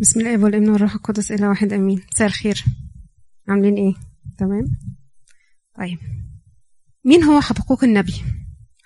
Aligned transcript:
بسم 0.00 0.20
الله 0.20 0.44
والإبن 0.44 0.68
والروح 0.68 0.94
القدس 0.94 1.32
إلى 1.32 1.48
واحد 1.48 1.72
أمين 1.72 2.00
مساء 2.14 2.26
الخير 2.28 2.64
عاملين 3.48 3.74
إيه؟ 3.74 3.94
تمام؟ 4.38 4.64
طيب 5.78 5.98
مين 7.04 7.22
هو 7.24 7.40
حبقوق 7.40 7.84
النبي؟ 7.84 8.14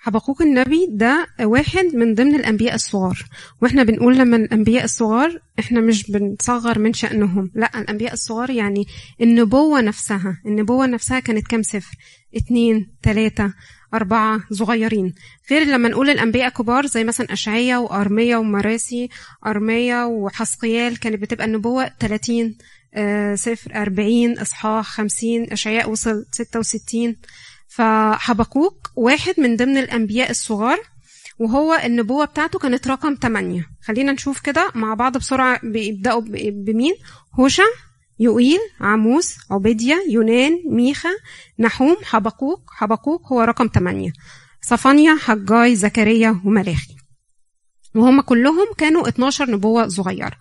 حبقوق 0.03 0.41
النبي 0.41 0.87
ده 0.89 1.27
واحد 1.41 1.85
من 1.95 2.13
ضمن 2.15 2.35
الأنبياء 2.35 2.75
الصغار. 2.75 3.25
وإحنا 3.61 3.83
بنقول 3.83 4.17
لما 4.17 4.37
الأنبياء 4.37 4.83
الصغار 4.83 5.41
إحنا 5.59 5.81
مش 5.81 6.11
بنصغر 6.11 6.79
من 6.79 6.93
شأنهم. 6.93 7.51
لا 7.55 7.79
الأنبياء 7.81 8.13
الصغار 8.13 8.49
يعني 8.49 8.85
النبوة 9.21 9.81
نفسها. 9.81 10.41
النبوة 10.45 10.85
نفسها 10.87 11.19
كانت 11.19 11.47
كام 11.47 11.61
سفر؟ 11.63 11.95
اتنين 12.35 12.87
تلاتة 13.03 13.53
أربعة 13.93 14.41
صغيرين. 14.51 15.13
غير 15.51 15.63
لما 15.67 15.89
نقول 15.89 16.09
الأنبياء 16.09 16.49
كبار 16.49 16.85
زي 16.85 17.03
مثلا 17.03 17.33
أشعية 17.33 17.77
وأرمية 17.77 18.37
ومراسي 18.37 19.09
أرمية 19.45 20.05
وحسقيال 20.05 20.99
كانت 20.99 21.21
بتبقى 21.21 21.45
النبوة 21.45 21.89
30 21.99 22.55
آه، 22.93 23.35
سفر 23.35 23.75
40 23.75 24.37
إصحاح 24.39 24.85
50 24.87 25.43
أشعياء 25.51 25.89
وصل 25.91 26.25
66 26.31 27.15
فحبقوق 27.71 28.91
واحد 28.95 29.39
من 29.39 29.55
ضمن 29.55 29.77
الأنبياء 29.77 30.29
الصغار 30.31 30.79
وهو 31.39 31.81
النبوة 31.83 32.25
بتاعته 32.25 32.59
كانت 32.59 32.87
رقم 32.87 33.15
8 33.21 33.65
خلينا 33.83 34.11
نشوف 34.11 34.39
كده 34.39 34.71
مع 34.75 34.93
بعض 34.93 35.17
بسرعة 35.17 35.59
بيبدأوا 35.63 36.21
بمين؟ 36.51 36.93
هوشع 37.33 37.63
يوئيل 38.19 38.59
عاموس 38.79 39.37
عبيديا 39.51 39.97
يونان 40.09 40.59
ميخا 40.69 41.09
نحوم 41.59 41.97
حبقوق 42.03 42.61
حبقوق 42.71 43.33
هو 43.33 43.41
رقم 43.41 43.69
8 43.73 44.11
صفانيا 44.61 45.15
حجاي 45.15 45.75
زكريا 45.75 46.41
وملاخي. 46.45 47.00
وهم 47.95 48.21
كلهم 48.21 48.67
كانوا 48.77 49.07
12 49.07 49.51
نبوة 49.51 49.87
صغيرة. 49.87 50.31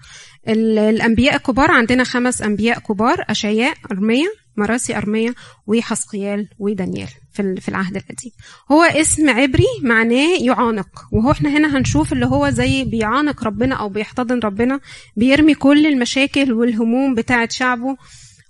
الأنبياء 0.49 1.37
الكبار 1.37 1.71
عندنا 1.71 2.05
خمس 2.05 2.43
أنبياء 2.43 2.79
كبار 2.79 3.25
أشعياء 3.29 3.75
أرمية 3.93 4.27
مراسي 4.57 4.97
أرمية 4.97 5.35
وحسقيال 5.67 6.49
ودانيال 6.59 7.09
في 7.33 7.69
العهد 7.69 7.97
القديم. 7.97 8.33
هو 8.73 8.83
اسم 8.83 9.31
عبري 9.31 9.67
معناه 9.83 10.39
يعانق 10.41 10.89
وهو 11.13 11.31
إحنا 11.31 11.51
هنا 11.51 11.79
هنشوف 11.79 12.13
اللي 12.13 12.27
هو 12.27 12.51
زي 12.51 12.85
بيعانق 12.85 13.45
ربنا 13.45 13.75
أو 13.75 13.89
بيحتضن 13.89 14.39
ربنا 14.39 14.81
بيرمي 15.17 15.55
كل 15.55 15.87
المشاكل 15.87 16.53
والهموم 16.53 17.15
بتاعة 17.15 17.49
شعبه. 17.53 17.97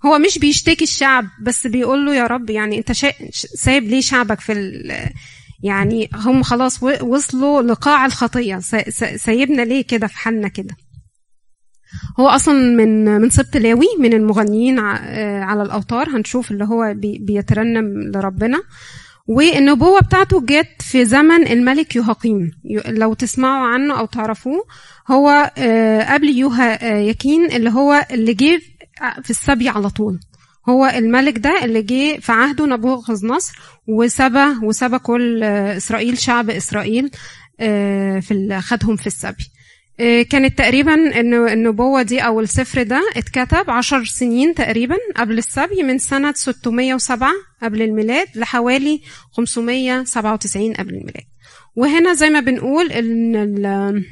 هو 0.05 0.19
مش 0.19 0.37
بيشتكي 0.39 0.83
الشعب 0.83 1.27
بس 1.41 1.67
بيقول 1.67 2.05
له 2.05 2.15
يا 2.15 2.27
رب 2.27 2.49
يعني 2.49 2.77
أنت 2.77 2.91
سايب 3.55 3.83
ليه 3.83 4.01
شعبك 4.01 4.39
في 4.39 4.53
يعني 5.63 6.09
هم 6.13 6.43
خلاص 6.43 6.83
وصلوا 6.83 7.61
لقاع 7.61 8.05
الخطيه 8.05 8.59
سايبنا 9.15 9.61
ليه 9.61 9.83
كده 9.83 10.07
في 10.07 10.17
حالنا 10.17 10.47
كده؟ 10.47 10.75
هو 12.19 12.27
أصلا 12.27 12.53
من 12.53 13.05
من 13.21 13.29
سبط 13.29 13.57
لاوي 13.57 13.87
من 13.99 14.13
المغنيين 14.13 14.79
على 14.79 15.63
الأوتار 15.63 16.09
هنشوف 16.09 16.51
اللي 16.51 16.65
هو 16.65 16.93
بيترنم 16.97 18.11
لربنا. 18.15 18.61
والنبوة 19.27 19.99
بتاعته 20.01 20.41
جت 20.45 20.81
في 20.81 21.05
زمن 21.05 21.47
الملك 21.47 21.95
يهاقيم 21.95 22.51
لو 22.87 23.13
تسمعوا 23.13 23.67
عنه 23.67 23.99
أو 23.99 24.05
تعرفوه 24.05 24.65
هو 25.11 25.51
آه، 25.57 26.13
قبل 26.13 26.29
يوها 26.29 26.95
يكين 26.97 27.45
اللي 27.51 27.69
هو 27.69 28.05
اللي 28.11 28.33
جه 28.33 28.61
في 29.23 29.29
السبي 29.29 29.69
على 29.69 29.89
طول. 29.89 30.19
هو 30.69 30.85
الملك 30.85 31.37
ده 31.37 31.63
اللي 31.63 31.81
جه 31.81 32.19
في 32.19 32.31
عهده 32.31 32.65
نبوخذ 32.65 33.25
نصر 33.27 33.59
وسبى 33.87 34.45
وسبى 34.63 34.99
كل 34.99 35.43
إسرائيل 35.43 36.17
شعب 36.17 36.49
إسرائيل 36.49 37.11
آه، 37.59 38.19
في 38.19 38.59
خدهم 38.61 38.95
في 38.95 39.07
السبي. 39.07 39.51
آه، 39.99 40.21
كانت 40.21 40.57
تقريبا 40.57 41.19
النبوة 41.53 42.01
دي 42.01 42.19
أو 42.19 42.39
السفر 42.39 42.83
ده 42.83 43.01
اتكتب 43.15 43.69
عشر 43.69 44.03
سنين 44.05 44.53
تقريبا 44.53 44.95
قبل 45.17 45.37
السبي 45.37 45.83
من 45.83 45.97
سنة 45.97 46.33
607 46.35 47.31
قبل 47.63 47.81
الميلاد 47.81 48.27
لحوالي 48.35 49.01
597 49.31 50.73
قبل 50.73 50.89
الميلاد. 50.89 51.23
وهنا 51.75 52.13
زي 52.13 52.29
ما 52.29 52.39
بنقول 52.39 52.91
إن 52.91 54.03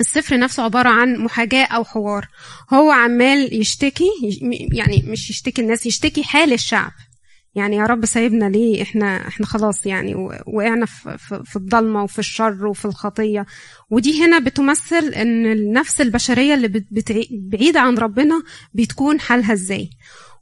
السفر 0.00 0.38
نفسه 0.38 0.62
عبارة 0.62 0.88
عن 0.88 1.18
محاجاة 1.18 1.64
أو 1.64 1.84
حوار. 1.84 2.28
هو 2.72 2.90
عمال 2.90 3.60
يشتكي 3.60 4.10
يعني 4.72 5.04
مش 5.06 5.30
يشتكي 5.30 5.62
الناس 5.62 5.86
يشتكي 5.86 6.24
حال 6.24 6.52
الشعب. 6.52 6.92
يعني 7.54 7.76
يا 7.76 7.86
رب 7.86 8.06
سايبنا 8.06 8.44
ليه؟ 8.44 8.82
إحنا 8.82 9.28
إحنا 9.28 9.46
خلاص 9.46 9.86
يعني 9.86 10.14
وقعنا 10.46 10.86
في, 10.86 11.18
في, 11.18 11.42
في 11.44 11.56
الضلمة 11.56 12.02
وفي 12.02 12.18
الشر 12.18 12.66
وفي 12.66 12.84
الخطية. 12.84 13.46
ودي 13.90 14.24
هنا 14.24 14.38
بتمثل 14.38 15.08
إن 15.08 15.52
النفس 15.52 16.00
البشرية 16.00 16.54
اللي 16.54 16.84
بعيدة 17.30 17.80
عن 17.80 17.98
ربنا 17.98 18.42
بتكون 18.74 19.20
حالها 19.20 19.52
إزاي. 19.52 19.90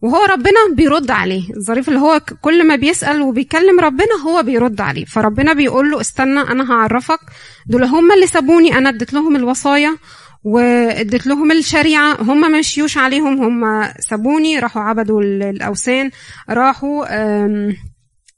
وهو 0.02 0.24
ربنا 0.24 0.56
بيرد 0.72 1.10
عليه. 1.10 1.42
الظريف 1.56 1.88
اللي 1.88 2.00
هو 2.00 2.20
كل 2.40 2.66
ما 2.66 2.76
بيسأل 2.76 3.22
وبيكلم 3.22 3.80
ربنا 3.80 4.14
هو 4.26 4.42
بيرد 4.42 4.80
عليه. 4.80 5.04
فربنا 5.04 5.52
بيقول 5.52 5.90
له 5.90 6.00
استنى 6.00 6.40
أنا 6.40 6.72
هعرفك. 6.72 7.18
دول 7.66 7.84
هم 7.84 8.12
اللي 8.12 8.26
سابوني. 8.26 8.78
أنا 8.78 8.88
اديت 8.88 9.12
لهم 9.12 9.36
الوصايا 9.36 9.96
واديت 10.44 11.26
لهم 11.26 11.52
الشريعة. 11.52 12.22
هم 12.22 12.58
مشيوش 12.58 12.98
عليهم. 12.98 13.42
هم 13.42 13.88
سابوني 14.00 14.58
راحوا 14.58 14.82
عبدوا 14.82 15.22
الأوثان 15.22 16.10
راحوا 16.50 17.04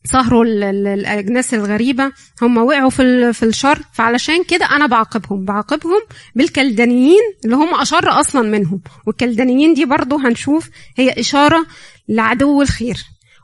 سهروا 0.04 0.44
الاجناس 0.44 1.54
الغريبة 1.54 2.12
هم 2.42 2.58
وقعوا 2.58 2.90
في 2.90 3.32
في 3.32 3.42
الشر 3.42 3.78
فعلشان 3.92 4.44
كده 4.44 4.66
أنا 4.66 4.86
بعاقبهم 4.86 5.44
بعاقبهم 5.44 6.00
بالكلدانيين 6.34 7.20
اللي 7.44 7.56
هم 7.56 7.74
أشر 7.80 8.20
أصلا 8.20 8.42
منهم. 8.48 8.80
والكلدانيين 9.06 9.74
دي 9.74 9.84
برضو 9.84 10.16
هنشوف 10.18 10.70
هي 10.96 11.10
إشارة 11.10 11.66
لعدو 12.08 12.62
الخير. 12.62 12.96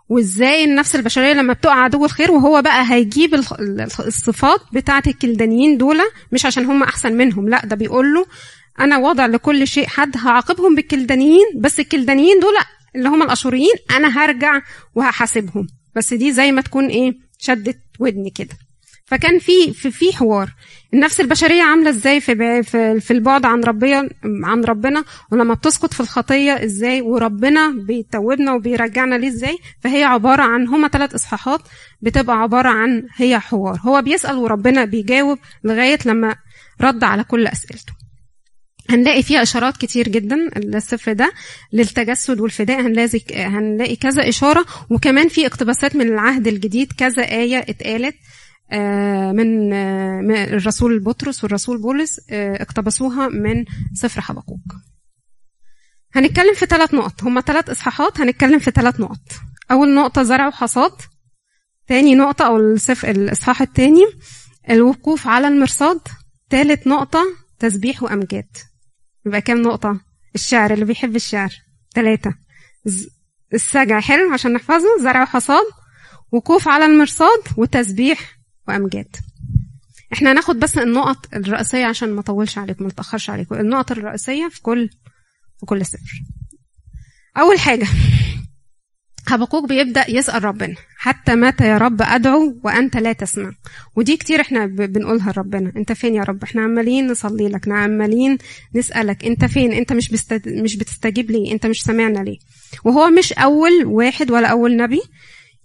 وإزاي 0.08 0.64
النفس 0.64 0.96
البشرية 0.96 1.32
لما 1.32 1.52
بتقع 1.52 1.74
عدو 1.74 2.04
الخير 2.04 2.30
وهو 2.30 2.62
بقى 2.62 2.92
هيجيب 2.92 3.34
الصفات 4.00 4.60
بتاعه 4.72 5.02
الكلدانيين 5.06 5.78
دول 5.78 5.96
مش 6.32 6.46
عشان 6.46 6.64
هم 6.64 6.82
أحسن 6.82 7.12
منهم 7.12 7.48
لا 7.48 7.66
ده 7.66 7.76
بيقول 7.76 8.14
له 8.14 8.26
أنا 8.80 8.98
واضع 8.98 9.26
لكل 9.26 9.66
شيء 9.66 9.86
حد 9.86 10.16
هعاقبهم 10.16 10.74
بالكلدانيين 10.74 11.44
بس 11.56 11.80
الكلدانيين 11.80 12.40
دول 12.40 12.54
اللي 12.96 13.08
هم 13.08 13.22
الأشوريين 13.22 13.74
أنا 13.90 14.08
هرجع 14.08 14.60
وهحاسبهم. 14.94 15.66
بس 15.98 16.14
دي 16.14 16.32
زي 16.32 16.52
ما 16.52 16.60
تكون 16.60 16.86
إيه 16.86 17.14
شدت 17.38 17.78
ودني 17.98 18.30
كده. 18.30 18.54
فكان 19.06 19.38
في 19.38 19.72
في 19.72 20.12
حوار. 20.16 20.50
النفس 20.94 21.20
البشرية 21.20 21.62
عاملة 21.62 21.90
إزاي 21.90 22.20
في 22.20 22.62
في 23.00 23.10
البعد 23.10 23.44
عن 23.44 23.60
ربنا 23.64 24.08
عن 24.24 24.64
ربنا 24.64 25.04
ولما 25.32 25.54
بتسقط 25.54 25.94
في 25.94 26.00
الخطية 26.00 26.64
إزاي 26.64 27.00
وربنا 27.00 27.70
بيتوبنا 27.70 28.52
وبيرجعنا 28.54 29.14
ليه 29.14 29.28
إزاي. 29.28 29.58
فهي 29.80 30.04
عبارة 30.04 30.42
عن 30.42 30.68
هما 30.68 30.88
ثلاث 30.88 31.14
اصحاحات 31.14 31.60
بتبقى 32.02 32.36
عبارة 32.36 32.68
عن 32.68 33.06
هي 33.16 33.38
حوار. 33.38 33.78
هو 33.82 34.02
بيسأل 34.02 34.36
وربنا 34.36 34.84
بيجاوب 34.84 35.38
لغاية 35.64 35.98
لما 36.06 36.36
رد 36.80 37.04
على 37.04 37.24
كل 37.24 37.46
أسئلته. 37.46 37.97
هنلاقي 38.90 39.22
فيها 39.22 39.42
إشارات 39.42 39.76
كتير 39.76 40.08
جدا 40.08 40.36
السفر 40.56 41.12
ده 41.12 41.32
للتجسد 41.72 42.40
والفداء. 42.40 42.80
هنلاقي 42.80 43.20
هنلاقي 43.46 43.96
كذا 43.96 44.28
إشارة 44.28 44.64
وكمان 44.90 45.28
في 45.28 45.46
اقتباسات 45.46 45.96
من 45.96 46.06
العهد 46.08 46.46
الجديد. 46.46 46.92
كذا 46.92 47.22
آية 47.22 47.58
اتقالت 47.58 48.14
آه، 48.72 49.32
من 49.32 49.72
آه، 49.72 50.20
من 50.20 50.34
الرسول 50.34 51.00
بطرس 51.00 51.44
والرسول 51.44 51.78
بولس 51.78 52.20
آه، 52.30 52.62
اقتبسوها 52.62 53.28
من 53.28 53.64
سفر 53.94 54.20
حبقوق 54.20 54.60
هنتكلم 56.12 56.54
في 56.54 56.66
ثلاث 56.66 56.94
نقط. 56.94 57.22
هما 57.22 57.40
ثلاث 57.40 57.70
إصحاحات 57.70 58.20
هنتكلم 58.20 58.58
في 58.58 58.70
ثلاث 58.70 59.00
نقط. 59.00 59.20
أول 59.70 59.94
نقطة 59.94 60.22
زرع 60.22 60.48
وحصاد 60.48 60.92
تاني 61.86 62.14
نقطة 62.14 62.46
أو 62.46 62.56
السفر 62.56 63.10
الإصحاح 63.10 63.62
الثاني 63.62 64.06
الوقوف 64.70 65.26
على 65.26 65.48
المرصاد. 65.48 66.00
ثالث 66.50 66.86
نقطة 66.86 67.24
تسبيح 67.58 68.02
وأمجاد. 68.02 68.48
يبقى 69.26 69.40
كام 69.40 69.62
نقطة؟ 69.62 70.00
الشعر 70.34 70.72
اللي 70.72 70.84
بيحب 70.84 71.16
الشعر. 71.16 71.50
ثلاثة 71.94 72.34
السجع 73.54 74.00
حلو 74.00 74.32
عشان 74.32 74.52
نحفظه. 74.52 75.02
زرع 75.02 75.22
وحصاد. 75.22 75.64
وقوف 76.32 76.68
على 76.68 76.84
المرصاد. 76.86 77.40
وتسبيح 77.56 78.38
وأمجاد. 78.68 79.16
إحنا 80.12 80.32
هناخد 80.32 80.56
بس 80.56 80.78
النقط 80.78 81.34
الرئيسية 81.34 81.86
عشان 81.86 82.12
ما 82.12 82.20
أطولش 82.20 82.58
عليكم 82.58 82.84
ما 82.84 82.90
نتأخرش 82.90 83.30
عليكم. 83.30 83.54
النقط 83.54 83.90
الرئيسية 83.92 84.48
في 84.48 84.62
كل 84.62 84.88
في 85.60 85.66
كل 85.66 85.86
سفر. 85.86 86.22
أول 87.38 87.58
حاجة 87.58 87.86
حبقوق 89.28 89.68
بيبدأ 89.68 90.10
يسأل 90.10 90.44
ربنا. 90.44 90.76
حتى 91.00 91.34
متى 91.34 91.64
يا 91.64 91.78
رب 91.78 92.02
أدعو 92.02 92.60
وأنت 92.64 92.96
لا 92.96 93.12
تسمع. 93.12 93.52
ودي 93.96 94.16
كتير 94.16 94.40
إحنا 94.40 94.66
بنقولها 94.66 95.32
لربنا. 95.32 95.72
أنت 95.76 95.92
فين 95.92 96.14
يا 96.14 96.22
رب؟ 96.22 96.42
إحنا 96.42 96.62
عمالين 96.62 97.06
نصلي 97.06 97.48
لك 97.48 97.68
عمالين 97.68 98.38
نسألك. 98.74 99.24
أنت 99.24 99.44
فين؟ 99.44 99.72
أنت 99.72 99.92
مش 99.92 100.10
بستد... 100.10 100.48
مش 100.48 100.76
بتستجيب 100.76 101.30
ليه؟ 101.30 101.52
أنت 101.52 101.66
مش 101.66 101.82
سامعنا 101.82 102.18
ليه؟ 102.18 102.38
وهو 102.84 103.10
مش 103.10 103.32
أول 103.32 103.84
واحد 103.84 104.30
ولا 104.30 104.48
أول 104.48 104.76
نبي 104.76 105.00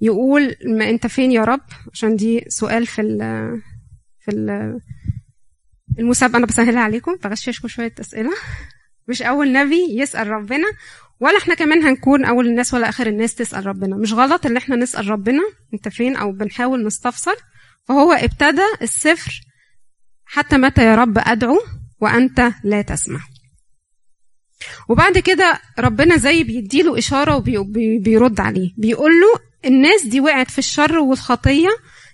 يقول 0.02 0.56
ما 0.66 0.90
أنت 0.90 1.08
فين 1.08 1.32
يا 1.32 1.44
رب؟ 1.44 1.62
عشان 1.94 2.16
دي 2.16 2.46
سؤال 2.48 2.86
في 2.86 3.02
ال 3.02 3.18
في 4.20 4.32
ال 4.32 4.80
المسابقة. 6.00 6.38
أنا 6.38 6.46
بسهلها 6.46 6.82
عليكم 6.82 7.16
بغششكم 7.24 7.68
شوية 7.68 7.94
أسئلة. 8.00 8.32
مش 9.08 9.22
أول 9.22 9.52
نبي 9.54 10.00
يسأل 10.00 10.28
ربنا 10.28 10.68
ولا 11.24 11.38
إحنا 11.38 11.56
كمان 11.56 11.84
هنكون 11.84 12.26
أول 12.26 12.48
الناس 12.48 12.74
ولا 12.74 12.90
آخر 12.90 13.08
الناس 13.08 13.36
تسأل 13.36 13.66
ربنا. 13.66 13.96
مش 13.96 14.14
غلط 14.14 14.46
إن 14.46 14.58
إحنا 14.58 14.76
نسأل 14.76 15.10
ربنا 15.10 15.42
أنت 15.74 15.88
فين؟ 15.88 16.16
أو 16.16 16.32
بنحاول 16.32 16.86
نستفسر. 16.86 17.36
فهو 17.88 18.14
ابتدى 18.14 18.62
السفر 18.82 19.42
حتى 20.26 20.58
متى 20.58 20.86
يا 20.86 20.96
رب 20.96 21.18
أدعو 21.18 21.60
وأنت 22.02 22.52
لا 22.64 22.82
تسمع. 22.82 23.20
وبعد 24.90 25.18
كده 25.18 25.60
ربنا 25.80 26.18
زي 26.18 26.44
بيديله 26.44 26.98
إشارة 26.98 27.36
وبيرد 27.36 28.40
عليه. 28.40 28.74
بيقول 28.78 29.12
له 29.12 29.40
الناس 29.66 30.06
دي 30.06 30.20
وقعت 30.20 30.52
في 30.52 30.60
الشر 30.60 30.98
والخطية 31.00 31.70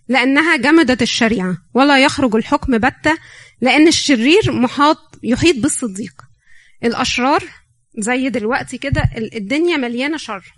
لأنها 0.08 0.56
جمدت 0.56 1.02
الشريعة. 1.02 1.58
ولا 1.74 2.04
يخرج 2.04 2.36
الحكم 2.36 2.78
بتة 2.78 3.18
لأن 3.62 3.88
الشرير 3.88 4.52
محاط 4.52 4.98
يحيط 5.24 5.56
بالصديق. 5.56 6.14
الأشرار 6.84 7.44
زي 8.02 8.30
دلوقتي 8.30 8.78
كده 8.78 9.04
الدنيا 9.18 9.78
مليانة 9.78 10.18
شر. 10.18 10.54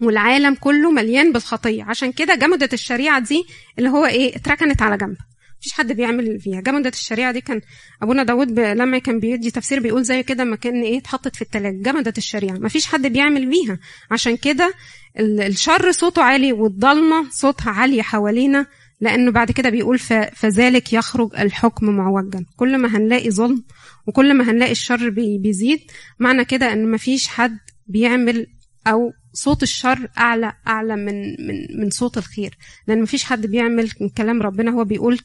والعالم 0.00 0.54
كله 0.54 0.90
مليان 0.90 1.32
بالخطية. 1.32 1.84
عشان 1.84 2.12
كده 2.12 2.34
جمدت 2.34 2.74
الشريعة 2.74 3.18
دي 3.20 3.44
اللي 3.78 3.88
هو 3.88 4.06
إيه؟ 4.06 4.36
اتركنت 4.36 4.82
على 4.82 4.96
جنب. 4.96 5.16
مفيش 5.60 5.72
حد 5.72 5.92
بيعمل 5.92 6.40
فيها. 6.40 6.60
جمدت 6.60 6.94
الشريعة 6.94 7.32
دي 7.32 7.40
كان 7.40 7.60
أبونا 8.02 8.22
داود 8.22 8.60
لما 8.60 8.98
كان 8.98 9.20
بيدي 9.20 9.50
تفسير 9.50 9.80
بيقول 9.80 10.04
زي 10.04 10.22
كده 10.22 10.44
ما 10.44 10.56
كان 10.56 10.82
إيه؟ 10.82 10.98
اتحطت 10.98 11.36
في 11.36 11.42
التلاج 11.42 11.82
جمدت 11.82 12.18
الشريعة. 12.18 12.54
مفيش 12.54 12.86
حد 12.86 13.06
بيعمل 13.06 13.46
بيها. 13.46 13.78
عشان 14.10 14.36
كده 14.36 14.74
الشر 15.18 15.92
صوته 15.92 16.22
عالي 16.22 16.52
والضلمة 16.52 17.30
صوتها 17.30 17.70
عالية 17.70 18.02
حوالينا. 18.02 18.66
لأنه 19.00 19.30
بعد 19.30 19.50
كده 19.50 19.70
بيقول 19.70 19.98
فذلك 20.34 20.92
يخرج 20.92 21.34
الحكم 21.38 21.86
معوجا. 21.96 22.44
كل 22.56 22.78
ما 22.78 22.96
هنلاقي 22.96 23.30
ظلم 23.30 23.64
وكل 24.06 24.34
ما 24.34 24.50
هنلاقي 24.50 24.72
الشر 24.72 25.10
بيزيد 25.10 25.80
معنى 26.18 26.44
كده 26.44 26.72
إن 26.72 26.90
مفيش 26.90 27.28
حد 27.28 27.58
بيعمل 27.86 28.46
أو 28.86 29.12
صوت 29.32 29.62
الشر 29.62 30.08
اعلى 30.18 30.52
أعلى 30.66 30.96
من 30.96 31.46
من 31.46 31.80
من 31.80 31.90
صوت 31.90 32.18
الخير. 32.18 32.58
لأن 32.86 33.02
مفيش 33.02 33.24
حد 33.24 33.46
بيعمل 33.46 33.90
كلام 34.16 34.42
ربنا. 34.42 34.70
هو 34.70 34.84
بيقول 34.84 35.18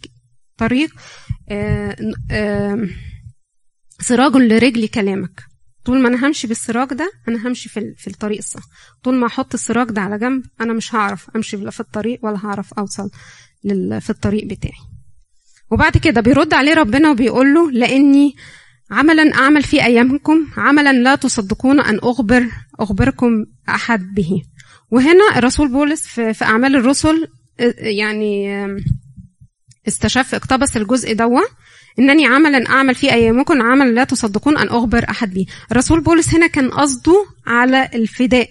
طريق 0.57 0.89
آه، 1.49 2.87
سراج 3.99 4.35
لرجلي 4.35 4.87
كلامك. 4.87 5.43
طول 5.85 6.01
ما 6.01 6.07
أنا 6.09 6.27
همشي 6.27 6.47
بالسراج 6.47 6.87
ده 6.87 7.11
أنا 7.27 7.47
همشي 7.47 7.69
في 7.69 7.93
في 7.97 8.07
الطريق 8.07 8.37
الصح. 8.37 8.63
طول 9.03 9.15
ما 9.15 9.27
أحط 9.27 9.53
السراج 9.53 9.87
ده 9.87 10.01
على 10.01 10.17
جنب 10.17 10.43
أنا 10.61 10.73
مش 10.73 10.95
هعرف 10.95 11.29
أمشي 11.35 11.71
في 11.71 11.79
الطريق 11.79 12.19
ولا 12.23 12.45
هعرف 12.45 12.73
أوصل. 12.73 13.09
في 13.99 14.09
الطريق 14.09 14.45
بتاعي. 14.45 14.81
وبعد 15.71 15.97
كده 15.97 16.21
بيرد 16.21 16.53
عليه 16.53 16.73
ربنا 16.73 17.11
وبيقول 17.11 17.53
له 17.53 17.71
لأني 17.71 18.35
عملا 18.91 19.35
أعمل 19.35 19.63
في 19.63 19.85
أيامكم 19.85 20.47
عملا 20.57 20.93
لا 20.93 21.15
تصدقون 21.15 21.79
أن 21.79 21.99
أخبر 22.03 22.49
أخبركم 22.79 23.45
أحد 23.69 24.13
به. 24.15 24.41
وهنا 24.91 25.37
الرسول 25.37 25.71
بولس 25.71 26.07
في, 26.07 26.33
في 26.33 26.45
أعمال 26.45 26.75
الرسل 26.75 27.27
يعني 27.77 28.65
استشف 29.87 30.35
اقتبس 30.35 30.77
الجزء 30.77 31.13
دوا 31.13 31.41
إنني 31.99 32.25
عملا 32.25 32.69
أعمل 32.69 32.95
في 32.95 33.13
أيامكم 33.13 33.61
عملا 33.61 33.89
لا 33.91 34.03
تصدقون 34.03 34.57
أن 34.57 34.67
أخبر 34.67 35.05
أحد 35.09 35.33
به 35.33 35.45
الرسول 35.71 36.01
بولس 36.01 36.33
هنا 36.33 36.47
كان 36.47 36.69
قصده 36.69 37.25
على 37.47 37.89
الفداء. 37.93 38.49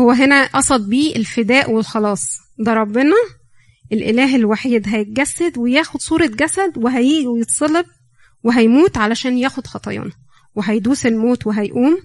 هو 0.00 0.10
هنا 0.10 0.46
قصد 0.46 0.88
بيه 0.88 1.16
الفداء 1.16 1.70
والخلاص. 1.70 2.38
ده 2.58 2.74
ربنا 2.74 3.16
الإله 3.92 4.36
الوحيد 4.36 4.88
هيتجسد 4.88 5.58
وياخد 5.58 6.00
صورة 6.00 6.26
جسد 6.26 6.72
وهيجي 6.76 7.26
ويتصلب 7.26 7.86
وهيموت 8.42 8.96
علشان 8.96 9.38
ياخد 9.38 9.66
خطايانا. 9.66 10.12
وهيدوس 10.54 11.06
الموت 11.06 11.46
وهيقوم 11.46 11.98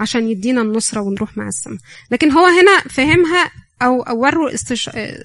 عشان 0.00 0.28
يدينا 0.28 0.62
النصرة 0.62 1.00
ونروح 1.00 1.36
مع 1.36 1.48
السماء. 1.48 1.78
لكن 2.10 2.30
هو 2.30 2.46
هنا 2.46 2.80
فهمها 2.80 3.50
أو 3.82 4.20
وروا 4.20 4.50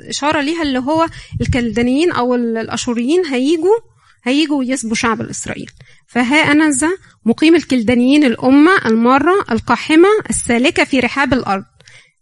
إشارة 0.10 0.42
ليها 0.42 0.62
اللي 0.62 0.80
هو 0.80 1.08
الكلدانيين 1.42 2.12
أو 2.12 2.36
الأشوريين 2.36 3.26
هيجوا 3.26 3.76
هيجوا 4.24 4.64
يسبوا 4.64 4.96
شعب 4.96 5.22
الإسرائيل 5.22 5.72
فها 6.08 6.36
أنا 6.52 6.70
ذا 6.70 6.90
مقيم 7.26 7.56
الكلدانيين 7.56 8.24
الأمة 8.24 8.72
المارة 8.86 9.46
القاحمة 9.52 10.08
السالكة 10.30 10.84
في 10.84 11.00
رحاب 11.00 11.34
الأرض 11.34 11.64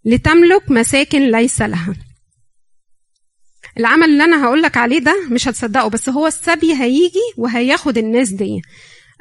لتملك 0.06 0.72
مساكن 0.72 1.32
ليس 1.32 1.62
لها. 1.62 1.96
العمل 3.78 4.10
اللي 4.10 4.24
أنا 4.24 4.46
هقول 4.46 4.62
لك 4.62 4.78
عليه 4.78 5.00
ده 5.00 5.16
مش 5.32 5.48
هتصدقه 5.48 5.88
بس 5.90 6.10
هو 6.10 6.28
السبي 6.28 6.74
هيجي 6.74 7.34
وهياخد 7.38 7.98
الناس 7.98 8.30
دي. 8.30 8.62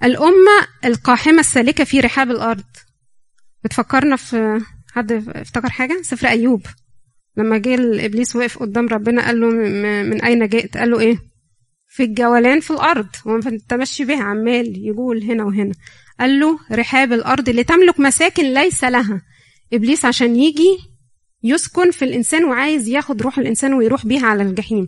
الأمة 0.04 0.66
القاحمة 0.84 1.40
السالكة 1.40 1.84
في 1.84 2.00
رحاب 2.00 2.30
الأرض. 2.30 2.64
بتفكرنا 3.64 4.16
في 4.16 4.60
حد 4.92 5.12
افتكر 5.28 5.70
حاجة؟ 5.70 6.02
سفر 6.02 6.28
أيوب. 6.28 6.66
لما 7.36 7.58
جه 7.58 7.74
الإبليس 7.74 8.36
وقف 8.36 8.58
قدام 8.58 8.88
ربنا 8.88 9.26
قال 9.26 9.40
له 9.40 9.46
من 10.02 10.22
أين 10.22 10.48
جئت؟ 10.48 10.76
قال 10.76 10.90
له 10.90 11.00
إيه؟ 11.00 11.18
في 11.88 12.02
الجولان 12.02 12.60
في 12.60 12.70
الأرض. 12.70 13.06
هو 13.26 13.36
التمشي 13.36 14.04
بها 14.04 14.22
عمال 14.22 14.86
يقول 14.86 15.22
هنا 15.22 15.44
وهنا. 15.44 15.74
قال 16.20 16.40
له 16.40 16.58
رحاب 16.72 17.12
الأرض 17.12 17.50
لتملك 17.50 18.00
مساكن 18.00 18.54
ليس 18.54 18.84
لها. 18.84 19.22
إبليس 19.72 20.04
عشان 20.04 20.36
يجي 20.36 20.78
يسكن 21.44 21.90
في 21.90 22.04
الإنسان 22.04 22.44
وعايز 22.44 22.88
ياخد 22.88 23.22
روح 23.22 23.38
الإنسان 23.38 23.74
ويروح 23.74 24.06
بيها 24.06 24.26
على 24.26 24.42
الجحيم. 24.42 24.86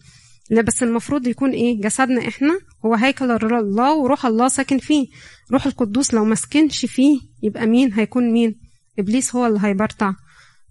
لا 0.51 0.63
بس 0.63 0.83
المفروض 0.83 1.27
يكون 1.27 1.51
إيه؟ 1.51 1.81
جسدنا 1.81 2.29
إحنا 2.29 2.59
هو 2.87 2.95
هيكل 2.95 3.31
الله 3.31 3.95
وروح 3.95 4.27
الله 4.27 4.49
ساكن 4.49 4.79
فيه. 4.79 5.07
روح 5.53 5.67
القدوس 5.67 6.15
لو 6.15 6.25
ما 6.25 6.35
سكنش 6.35 6.87
فيه 6.87 7.21
يبقى 7.43 7.67
مين؟ 7.67 7.93
هيكون 7.93 8.33
مين؟ 8.33 8.61
إبليس 8.99 9.35
هو 9.37 9.47
اللي 9.47 9.59
هيبرطع 9.63 10.13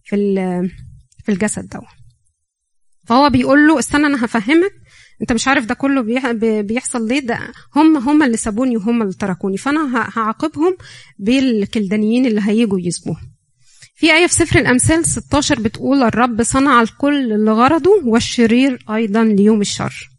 في 0.04 0.16
في 1.26 1.32
الجسد 1.32 1.68
ده. 1.68 1.82
فهو 3.06 3.30
بيقول 3.30 3.68
له 3.68 3.80
استنى 3.80 4.06
أنا 4.08 4.26
هفهمك. 4.26 4.72
أنت 5.22 5.34
مش 5.34 5.48
عارف 5.48 5.66
ده 5.66 5.74
كله 5.76 6.02
بيحصل 6.62 7.08
ليه؟ 7.08 7.20
ده 7.20 7.40
هم 7.76 7.98
هم 7.98 8.24
اللي 8.24 8.38
سابوني 8.38 8.78
وهم 8.78 9.02
اللي 9.02 9.14
تركوني. 9.14 9.58
فأنا 9.58 10.10
هعاقبهم 10.16 10.78
بالكلدانيين 11.20 12.26
اللي 12.26 12.42
هيجوا 12.44 12.80
يسبوهم 12.80 13.33
في 14.04 14.14
آية 14.14 14.28
في 14.28 14.34
سفر 14.34 14.60
الأمثال 14.60 15.06
16 15.06 15.60
بتقول 15.60 16.04
الرب 16.04 16.44
صنع 16.44 16.82
الكل 16.82 17.30
لغرضه 17.46 17.92
والشرير 18.06 18.86
أيضا 18.90 19.24
ليوم 19.24 19.62
الشر. 19.62 20.10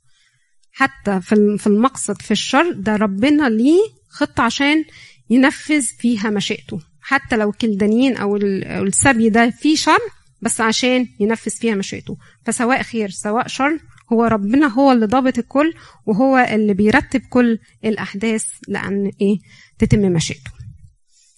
حتى 0.72 1.20
في 1.58 1.66
المقصد 1.66 2.22
في 2.22 2.30
الشر 2.30 2.72
ده 2.72 2.96
ربنا 2.96 3.48
ليه 3.48 3.80
خطة 4.08 4.42
عشان 4.42 4.84
ينفذ 5.30 5.82
فيها 5.82 6.30
مشيئته. 6.30 6.80
حتى 7.00 7.36
لو 7.36 7.52
كلدانيين 7.52 8.16
أو 8.16 8.36
السبي 8.36 9.28
ده 9.28 9.50
فيه 9.50 9.76
شر 9.76 9.98
بس 10.42 10.60
عشان 10.60 11.06
ينفذ 11.20 11.50
فيها 11.50 11.74
مشيئته. 11.74 12.16
فسواء 12.44 12.82
خير 12.82 13.10
سواء 13.10 13.48
شر 13.48 13.78
هو 14.12 14.24
ربنا 14.24 14.66
هو 14.66 14.92
اللي 14.92 15.06
ضابط 15.06 15.38
الكل 15.38 15.72
وهو 16.06 16.38
اللي 16.38 16.74
بيرتب 16.74 17.20
كل 17.30 17.58
الأحداث 17.84 18.44
لأن 18.68 19.10
إيه؟ 19.20 19.36
تتم 19.78 20.00
مشيئته. 20.00 20.53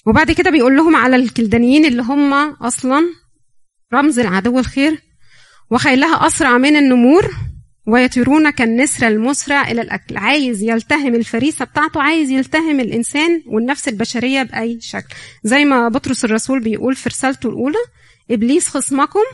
وبعد 0.06 0.30
كده 0.32 0.50
بيقول 0.50 0.76
لهم 0.76 0.96
على 0.96 1.16
الكلدانيين 1.16 1.84
اللي 1.84 2.02
هم 2.02 2.34
أصلا 2.54 3.04
رمز 3.94 4.18
العدو 4.18 4.58
الخير 4.58 5.02
وخيلها 5.70 6.26
أسرع 6.26 6.58
من 6.58 6.76
النمور 6.76 7.30
ويطيرون 7.86 8.50
كالنسر 8.50 9.08
المسرع 9.08 9.70
إلى 9.70 9.80
الأكل. 9.80 10.16
عايز 10.16 10.62
يلتهم 10.62 11.14
الفريسة 11.14 11.64
بتاعته 11.64 12.02
عايز 12.02 12.30
يلتهم 12.30 12.80
الإنسان 12.80 13.42
والنفس 13.46 13.88
البشرية 13.88 14.42
بأي 14.42 14.78
شكل. 14.80 15.14
زي 15.44 15.64
ما 15.64 15.88
بطرس 15.88 16.24
الرسول 16.24 16.60
بيقول 16.60 16.96
في 16.96 17.08
رسالته 17.08 17.48
الأولى 17.48 17.78
إبليس 18.30 18.68
خصمكم 18.68 19.24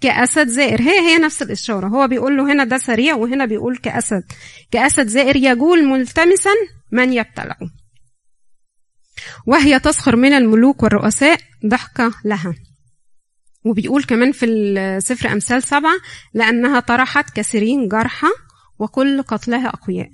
كأسد 0.00 0.48
زائر. 0.48 0.80
هي 0.80 1.00
هي 1.00 1.18
نفس 1.18 1.42
الإشارة. 1.42 1.86
هو 1.88 2.08
بيقول 2.08 2.36
له 2.36 2.52
هنا 2.52 2.64
ده 2.64 2.78
سريع 2.78 3.14
وهنا 3.14 3.44
بيقول 3.46 3.76
كأسد. 3.76 4.22
كأسد 4.70 5.06
زائر 5.06 5.36
يجول 5.36 5.84
ملتمسا 5.84 6.50
من 6.92 7.12
يبتلعه. 7.12 7.81
وهي 9.46 9.78
تسخر 9.78 10.16
من 10.16 10.32
الملوك 10.32 10.82
والرؤساء 10.82 11.38
ضحكة 11.66 12.12
لها. 12.24 12.54
وبيقول 13.64 14.04
كمان 14.04 14.32
في 14.32 14.46
سفر 15.02 15.32
أمثال 15.32 15.62
سبعة 15.62 15.94
لأنها 16.34 16.80
طرحت 16.80 17.36
كثيرين 17.36 17.88
جرحى 17.88 18.28
وكل 18.78 19.22
قتلها 19.22 19.68
أقوياء. 19.68 20.10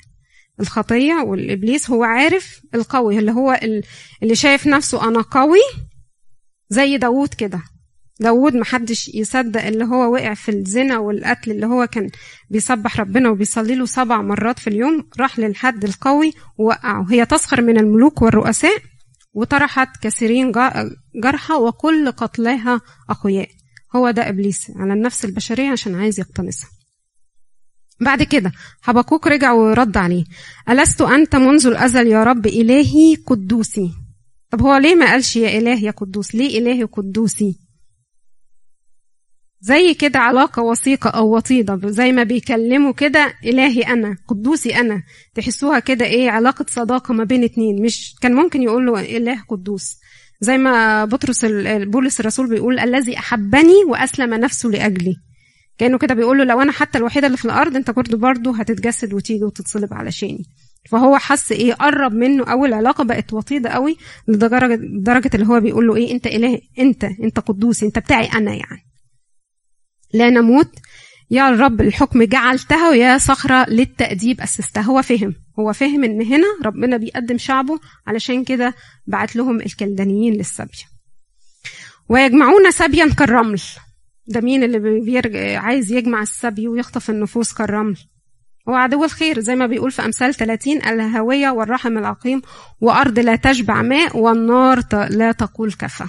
الخطية 0.61 1.15
والإبليس 1.15 1.91
هو 1.91 2.05
عارف 2.05 2.61
القوي 2.75 3.19
اللي 3.19 3.33
هو 3.33 3.61
اللي 4.23 4.35
شايف 4.35 4.67
نفسه 4.67 5.09
أنا 5.09 5.21
قوي 5.21 5.61
زي 6.71 6.97
داوود 6.97 7.35
كده. 7.35 7.63
داوود 8.21 8.55
محدش 8.55 9.09
يصدق 9.09 9.65
اللي 9.65 9.85
هو 9.85 10.13
وقع 10.13 10.35
في 10.35 10.49
الزنا 10.49 10.99
والقتل 10.99 11.51
اللي 11.51 11.67
هو 11.67 11.87
كان 11.87 12.11
بيسبح 12.51 13.01
ربنا 13.01 13.31
وبيصلي 13.31 13.75
له 13.75 13.87
سبع 13.87 14.23
مرات 14.23 14.59
في 14.59 14.67
اليوم 14.67 15.09
راح 15.21 15.39
للحد 15.39 15.85
القوي 15.85 16.33
ووقعه. 16.59 17.07
هي 17.11 17.27
تسخر 17.27 17.63
من 17.63 17.79
الملوك 17.79 18.23
والرؤساء 18.23 18.79
وطرحت 19.33 19.89
كثيرين 20.03 20.53
جرحى 21.15 21.55
وكل 21.55 22.11
قتلاها 22.11 22.81
أقوياء. 23.11 23.49
هو 23.97 24.11
ده 24.11 24.29
إبليس 24.29 24.71
على 24.77 24.93
النفس 24.93 25.25
البشرية 25.25 25.71
عشان 25.71 25.95
عايز 25.95 26.21
يقتنصها 26.21 26.71
بعد 28.01 28.23
كده 28.23 28.53
حبقوك 28.83 29.27
رجع 29.27 29.53
ورد 29.53 29.97
عليه. 29.97 30.25
ألست 30.69 31.01
أنت 31.03 31.37
منذ 31.37 31.67
الأزل 31.67 32.07
يا 32.07 32.25
رب 32.25 32.47
إلهي 32.47 33.15
قدوسي؟ 33.27 33.91
طب 34.51 34.63
هو 34.63 34.77
ليه 34.77 34.95
ما 34.95 35.07
قالش 35.11 35.37
يا 35.37 35.59
إله 35.59 35.85
يا 35.85 35.91
قدوس؟ 35.91 36.35
ليه 36.35 36.59
إلهي 36.59 36.85
قدوسي؟ 36.85 37.59
زي 39.61 39.95
كده 39.95 40.19
علاقة 40.19 40.63
وثيقة 40.63 41.11
أو 41.11 41.37
وطيدة. 41.37 41.81
زي 41.85 42.13
ما 42.13 42.23
بيكلموا 42.23 42.93
كده 42.93 43.35
إلهي 43.45 43.83
أنا 43.83 44.17
قدوسي 44.29 44.77
أنا. 44.77 45.03
تحسوها 45.35 45.79
كده 45.79 46.05
إيه 46.05 46.31
علاقة 46.31 46.67
صداقة 46.69 47.15
ما 47.15 47.25
بين 47.25 47.45
اتنين. 47.45 47.83
مش 47.83 48.15
كان 48.21 48.35
ممكن 48.35 48.63
يقول 48.63 48.87
له 48.87 49.17
إله 49.17 49.43
قدوس. 49.49 49.97
زي 50.41 50.59
ما 50.59 51.05
بطرس 51.05 51.45
بولس 51.83 52.21
الرسول 52.21 52.49
بيقول 52.49 52.79
الذي 52.79 53.19
أحبني 53.19 53.85
وأسلم 53.89 54.35
نفسه 54.35 54.69
لأجلي. 54.69 55.17
كأنه 55.79 55.99
كده 55.99 56.15
بيقول 56.15 56.39
له 56.39 56.45
لو 56.45 56.63
أنا 56.63 56.73
حتى 56.73 56.99
الوحيدة 56.99 57.27
اللي 57.27 57.39
في 57.39 57.45
الأرض 57.45 57.77
أنت 57.77 57.91
برضه 57.91 58.19
برضه 58.19 58.57
هتتجسد 58.57 59.13
وتيجي 59.15 59.45
وتتصلب 59.45 59.95
علشاني 59.95 60.45
فهو 60.91 61.19
حس 61.19 61.53
إيه 61.53 61.75
قرب 61.75 62.13
منه 62.13 62.45
أو 62.45 62.65
العلاقة 62.65 63.05
بقت 63.05 63.33
وطيدة 63.33 63.71
قوي 63.71 63.97
لدرجه 64.29 64.79
درجة 65.03 65.31
اللي 65.35 65.47
هو 65.47 65.61
بيقول 65.61 65.87
له 65.87 65.97
إيه 65.97 66.13
أنت 66.13 66.27
إله 66.27 66.61
أنت 66.79 67.05
أنت 67.05 67.39
قدوس 67.39 67.83
أنت 67.83 67.99
بتاعي 67.99 68.27
أنا 68.27 68.51
يعني. 68.51 68.88
لا 70.15 70.31
نموت. 70.31 70.69
يا 71.31 71.49
الرب 71.49 71.81
الحكم 71.81 72.23
جعلته 72.23 72.95
يا 72.95 73.19
صخرة 73.19 73.71
للتأديب 73.71 74.41
أسستها 74.41 74.83
هو 74.83 75.03
فهم 75.03 75.35
هو 75.59 75.73
فهم 75.73 76.05
إن 76.05 76.23
هنا 76.23 76.47
ربنا 76.65 76.97
بيقدم 76.97 77.39
شعبه 77.39 77.81
علشان 78.07 78.45
كده 78.45 78.75
بعت 79.07 79.37
لهم 79.37 79.61
الكلدانيين 79.61 80.35
للسبي. 80.35 80.79
ويجمعون 82.09 82.71
سبيا 82.71 83.15
كالرمل. 83.15 83.61
ده 84.27 84.41
مين 84.41 84.63
اللي 84.65 85.01
بيرجع 85.01 85.61
عايز 85.61 85.93
يجمع 85.93 86.23
السبي 86.23 86.69
ويخطف 86.69 87.11
النفوس 87.11 87.53
كالرمل؟ 87.53 87.97
هو 88.69 88.75
عدو 88.75 89.05
الخير 89.05 89.41
زي 89.41 89.57
ما 89.57 89.67
بيقول 89.67 89.91
في 89.91 90.05
أمثال 90.05 90.35
30 90.35 90.83
الهوية 90.83 91.51
والرحم 91.51 91.99
العقيم 91.99 92.43
وأرض 92.81 93.19
لا 93.19 93.37
تشبع 93.37 93.83
ماء 93.83 94.17
والنار 94.17 94.83
لا 95.11 95.33
تقول 95.33 95.73
كفى. 95.73 96.05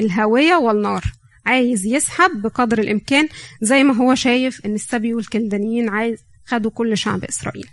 الهوية 0.00 0.54
والنار. 0.54 1.02
عايز 1.50 1.86
يسحب 1.86 2.42
بقدر 2.42 2.78
الإمكان 2.78 3.28
زي 3.62 3.84
ما 3.84 3.94
هو 3.96 4.14
شايف 4.14 4.66
إن 4.66 4.74
السبي 4.74 5.14
والكلدانيين 5.14 5.88
عايز 5.88 6.18
خدوا 6.46 6.70
كل 6.70 6.98
شعب 6.98 7.24
إسرائيل. 7.24 7.66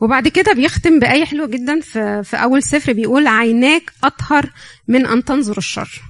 وبعد 0.00 0.28
كده 0.28 0.52
بيختم 0.52 0.98
بآية 0.98 1.24
حلوة 1.24 1.46
جدا 1.46 1.80
في, 1.80 2.22
في 2.24 2.36
أول 2.36 2.62
سفر 2.62 2.92
بيقول 2.92 3.26
عيناك 3.26 3.92
أطهر 4.04 4.52
من 4.88 5.06
أن 5.06 5.24
تنظر 5.24 5.58
الشر. 5.58 6.02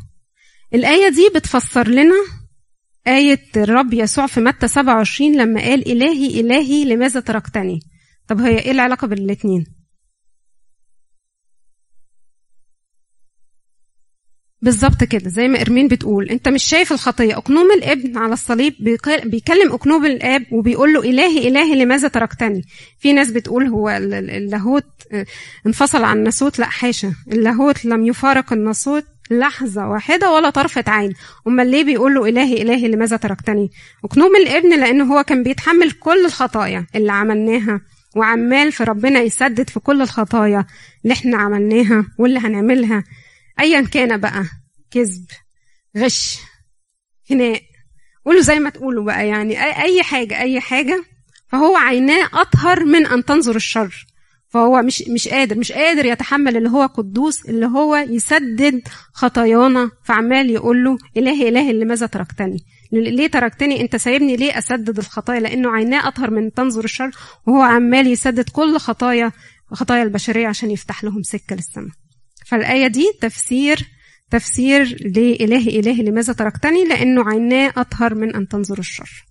الآية 0.74 1.08
دي 1.08 1.28
بتفسر 1.34 1.88
لنا 1.88 2.14
آية 3.06 3.42
الرب 3.56 3.94
يسوع 3.94 4.26
في 4.26 4.40
متى 4.40 4.68
27 4.68 5.36
لما 5.36 5.60
قال 5.60 5.88
إلهي 5.92 6.40
إلهي 6.40 6.84
لماذا 6.84 7.20
تركتني؟ 7.20 7.80
طب 8.28 8.40
هي 8.40 8.58
إيه 8.58 8.70
العلاقة 8.70 9.06
بين 9.06 9.18
بالظبط 14.62 15.04
كده 15.04 15.30
زي 15.30 15.48
ما 15.48 15.60
إرمين 15.60 15.88
بتقول. 15.88 16.28
أنت 16.28 16.48
مش 16.48 16.64
شايف 16.64 16.92
الخطية. 16.92 17.36
أقنوم 17.36 17.70
الابن 17.72 18.16
على 18.18 18.32
الصليب 18.32 18.74
بيكلم 19.24 19.72
أقنوم 19.72 20.06
الآب 20.06 20.42
وبيقول 20.52 20.92
له 20.92 21.00
إلهي 21.00 21.48
إلهي 21.48 21.74
لماذا 21.84 22.08
تركتني؟ 22.08 22.62
في 22.98 23.12
ناس 23.12 23.30
بتقول 23.30 23.66
هو 23.66 23.88
اللاهوت 23.90 24.84
آه، 25.12 25.26
انفصل 25.66 26.04
عن 26.04 26.18
الناسوت 26.18 26.58
لا 26.58 26.66
حاشا. 26.66 27.12
اللاهوت 27.32 27.84
لم 27.84 28.06
يفارق 28.06 28.52
الناسوت 28.52 29.04
لحظة 29.30 29.88
واحدة 29.88 30.30
ولا 30.30 30.50
طرفة 30.50 30.84
عين. 30.88 31.12
أمال 31.46 31.70
ليه 31.70 31.84
بيقول 31.84 32.14
له 32.14 32.28
إلهي 32.28 32.62
إلهي 32.62 32.88
لماذا 32.88 33.16
تركتني؟ 33.16 33.70
وكنوم 34.02 34.36
الابن 34.36 34.80
لأنه 34.80 35.04
هو 35.14 35.22
كان 35.24 35.42
بيتحمل 35.42 35.90
كل 35.90 36.24
الخطايا 36.26 36.86
اللي 36.94 37.12
عملناها 37.12 37.80
وعمال 38.16 38.72
في 38.72 38.84
ربنا 38.84 39.20
يسدد 39.20 39.70
في 39.70 39.80
كل 39.80 40.02
الخطايا 40.02 40.66
اللي 41.04 41.12
إحنا 41.14 41.36
عملناها 41.36 42.06
واللي 42.18 42.38
هنعملها. 42.40 43.04
ايا 43.60 43.80
كان 43.80 44.20
بقى 44.20 44.44
كذب 44.90 45.26
غش 45.96 46.38
خناق. 47.28 47.62
قولوا 48.26 48.40
زي 48.40 48.58
ما 48.60 48.70
تقولوا 48.70 49.04
بقى 49.04 49.28
يعني 49.28 49.82
اي 49.82 50.02
حاجة 50.02 50.40
أي 50.40 50.60
حاجة. 50.60 51.04
فهو 51.48 51.76
عيناه 51.76 52.28
أطهر 52.32 52.84
من 52.84 53.06
أن 53.06 53.24
تنظر 53.24 53.56
الشر. 53.56 54.06
فهو 54.48 54.82
مش 54.82 55.02
مش 55.08 55.28
قادر 55.28 55.58
مش 55.58 55.72
قادر 55.72 56.04
يتحمل 56.04 56.56
اللي 56.56 56.68
هو 56.70 56.86
قدوس 56.86 57.46
اللي 57.48 57.66
هو 57.66 57.96
يسدد 57.96 58.82
خطايانا 59.12 59.90
فعمال 60.04 60.50
يقول 60.50 60.84
له 60.84 60.98
الهي 61.16 61.48
الهي 61.48 61.72
لماذا 61.72 62.06
تركتني؟ 62.06 62.58
ليه 62.92 63.26
تركتني؟ 63.26 63.80
أنت 63.80 63.96
سايبني 63.96 64.36
ليه 64.36 64.58
أسدد 64.58 64.98
الخطايا؟ 64.98 65.40
لأنه 65.40 65.70
عيناه 65.70 66.08
أطهر 66.08 66.30
من 66.30 66.52
تنظر 66.52 66.84
الشر 66.84 67.10
وهو 67.46 67.62
عمال 67.62 68.06
يسدد 68.06 68.48
كل 68.48 68.78
خطايا 68.78 69.32
خطايا 69.72 70.02
البشرية 70.02 70.48
عشان 70.48 70.70
يفتح 70.70 71.04
لهم 71.04 71.22
سكة 71.22 71.56
للسماء. 71.56 71.90
فالآية 72.48 72.86
دي 72.86 73.12
تفسير 73.20 73.88
تفسير 74.30 74.82
لإله 75.16 75.68
إله 75.78 76.02
لماذا 76.02 76.32
تركتني؟ 76.32 76.84
لأنه 76.84 77.28
عيناه 77.28 77.72
أطهر 77.76 78.14
من 78.14 78.34
أن 78.36 78.48
تنظر 78.48 78.78
الشر. 78.78 79.26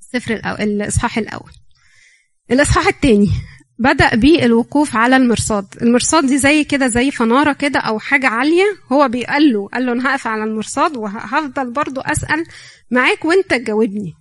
السفر 0.00 0.34
الأول 0.34 0.60
الإصحاح 0.60 1.18
الأول. 1.18 1.50
الإصحاح 2.50 2.86
الثاني 2.86 3.30
بدأ 3.78 4.14
بالوقوف 4.14 4.96
على 4.96 5.16
المرصاد. 5.16 5.66
المرصاد 5.82 6.26
دي 6.26 6.38
زي 6.38 6.64
كده 6.64 6.86
زي 6.88 7.10
فنارة 7.10 7.52
كده 7.52 7.80
أو 7.80 7.98
حاجة 7.98 8.26
عالية. 8.26 8.64
هو 8.92 9.08
بيقال 9.08 9.52
له 9.52 9.68
قال 9.68 9.86
له 9.86 9.92
أنا 9.92 10.10
هقف 10.10 10.26
على 10.26 10.44
المرصاد 10.44 10.96
وهفضل 10.96 11.72
برضو 11.72 12.00
أسأل 12.00 12.44
معاك 12.90 13.24
وأنت 13.24 13.50
تجاوبني. 13.50 14.19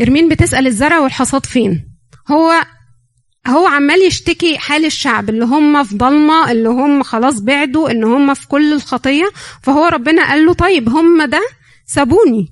إرمين 0.00 0.28
بتسأل 0.28 0.66
الزرع 0.66 0.98
والحصاد 0.98 1.46
فين؟ 1.46 1.88
هو 2.30 2.52
هو 3.46 3.66
عمال 3.66 4.06
يشتكي 4.06 4.58
حال 4.58 4.84
الشعب 4.84 5.28
اللي 5.30 5.44
هم 5.44 5.84
في 5.84 5.96
ضلمة 5.96 6.50
اللي 6.50 6.68
هم 6.68 7.02
خلاص 7.02 7.40
بعدوا 7.40 7.90
إن 7.90 8.04
هم 8.04 8.34
في 8.34 8.48
كل 8.48 8.72
الخطية. 8.72 9.24
فهو 9.62 9.86
ربنا 9.86 10.28
قال 10.28 10.46
له 10.46 10.52
طيب 10.52 10.88
هم 10.88 11.22
ده 11.24 11.40
سابوني. 11.86 12.48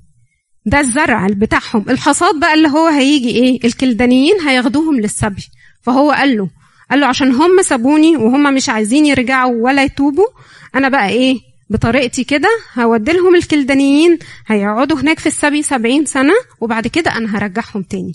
ده 0.65 0.79
الزرع 0.79 1.27
بتاعهم. 1.27 1.85
الحصاد 1.89 2.39
بقى 2.39 2.53
اللي 2.53 2.67
هو 2.69 2.87
هيجي 2.87 3.29
إيه؟ 3.29 3.59
الكلدانيين 3.65 4.41
هياخدوهم 4.41 4.95
للسبي. 4.99 5.43
فهو 5.81 6.11
قال 6.11 6.37
له 6.37 6.49
قال 6.91 6.99
له 6.99 7.07
عشان 7.07 7.31
هم 7.31 7.61
سابوني 7.61 8.17
وهم 8.17 8.53
مش 8.53 8.69
عايزين 8.69 9.05
يرجعوا 9.05 9.63
ولا 9.63 9.83
يتوبوا 9.83 10.27
أنا 10.75 10.89
بقى 10.89 11.09
إيه؟ 11.09 11.39
بطريقتي 11.69 12.23
كده 12.23 12.49
هودي 12.79 13.11
لهم 13.11 13.35
الكلدانيين 13.35 14.19
هيقعدوا 14.47 14.97
هناك 14.99 15.19
في 15.19 15.27
السبي 15.27 15.63
سبعين 15.63 16.05
سنة 16.05 16.33
وبعد 16.61 16.87
كده 16.87 17.11
أنا 17.17 17.37
هرجعهم 17.37 17.83
تاني. 17.83 18.13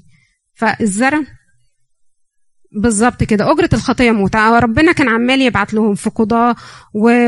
فالزرع 0.54 1.22
بالظبط 2.72 3.22
كده. 3.24 3.52
أجرة 3.52 3.68
الخطية 3.72 4.10
موت 4.10 4.36
ربنا 4.36 4.92
كان 4.92 5.08
عمال 5.08 5.40
يبعت 5.42 5.74
لهم 5.74 5.94
في 5.94 6.10
قضاة 6.10 6.56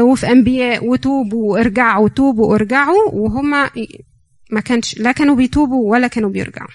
وفي 0.03 0.31
أنبياء 0.33 0.87
وتوبوا 0.87 1.53
وارجعوا 1.53 2.05
وتوبوا 2.05 2.47
وارجعوا 2.47 3.11
وهم 3.13 3.51
ما 4.51 4.61
كانش 4.65 4.99
لا 4.99 5.13
كانوا 5.13 5.37
بيتوبوا 5.37 5.93
ولا 5.93 6.07
كانوا 6.07 6.31
بيرجعوا. 6.31 6.69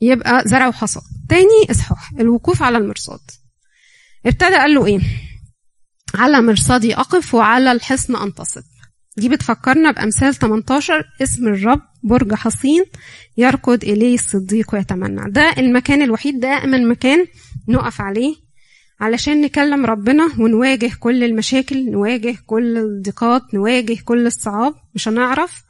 يبقى 0.00 0.42
زرع 0.46 0.68
وحصاد 0.68 1.02
تاني 1.28 1.70
إصحاح. 1.70 2.12
الوقوف 2.20 2.62
على 2.62 2.78
المرصاد. 2.78 3.20
ابتدى 4.26 4.54
قال 4.54 4.74
له 4.74 4.86
إيه؟ 4.86 5.00
على 6.16 6.42
مرصدي 6.42 6.94
أقف 6.94 7.34
وعلى 7.34 7.72
الحصن 7.72 8.16
أنتصب 8.16 8.62
دي 9.16 9.28
بتفكرنا 9.28 9.90
بأمثال 9.90 10.34
18 10.34 11.04
اسم 11.22 11.48
الرب 11.48 11.80
برج 12.02 12.34
حصين 12.34 12.84
يركض 13.36 13.84
إليه 13.84 14.14
الصديق 14.14 14.74
ويتمنى. 14.74 15.30
ده 15.30 15.54
المكان 15.58 16.02
الوحيد 16.02 16.40
ده 16.40 16.48
أمن 16.64 16.88
مكان 16.88 17.26
نقف 17.68 18.00
عليه 18.00 18.34
علشان 19.00 19.40
نكلم 19.40 19.86
ربنا 19.86 20.28
ونواجه 20.38 20.90
كل 21.00 21.24
المشاكل 21.24 21.90
نواجه 21.90 22.36
كل 22.46 22.78
الضيقات 22.78 23.54
نواجه 23.54 23.96
كل 24.04 24.26
الصعاب. 24.26 24.74
مش 24.94 25.08
هنعرف 25.08 25.62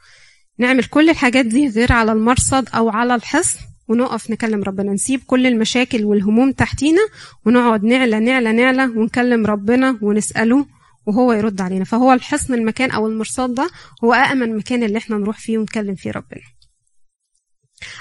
نعمل 0.59 0.85
كل 0.85 1.11
الحاجات 1.11 1.47
دي 1.47 1.69
غير 1.69 1.93
على 1.93 2.13
المرصد 2.13 2.69
أو 2.75 2.89
على 2.91 3.15
الحصن. 3.15 3.59
ونقف 3.89 4.31
نكلم 4.31 4.63
ربنا. 4.63 4.93
نسيب 4.93 5.21
كل 5.27 5.47
المشاكل 5.47 6.05
والهموم 6.05 6.53
تحتينا 6.53 7.01
ونقعد 7.45 7.85
نعلى 7.85 8.21
نعلى 8.21 8.53
نعلى 8.53 8.85
ونكلم 8.85 9.47
ربنا 9.47 9.99
ونسأله 10.03 10.67
وهو 11.07 11.33
يرد 11.33 11.61
علينا. 11.61 11.85
فهو 11.85 12.13
الحصن 12.13 12.55
المكان 12.55 12.91
أو 12.91 13.07
المرصاد 13.07 13.55
ده 13.55 13.71
هو 14.05 14.13
أأمن 14.13 14.57
مكان 14.57 14.83
اللي 14.83 14.99
إحنا 14.99 15.17
نروح 15.17 15.39
فيه 15.39 15.59
ونكلم 15.59 15.95
فيه 15.95 16.11
ربنا. 16.11 16.43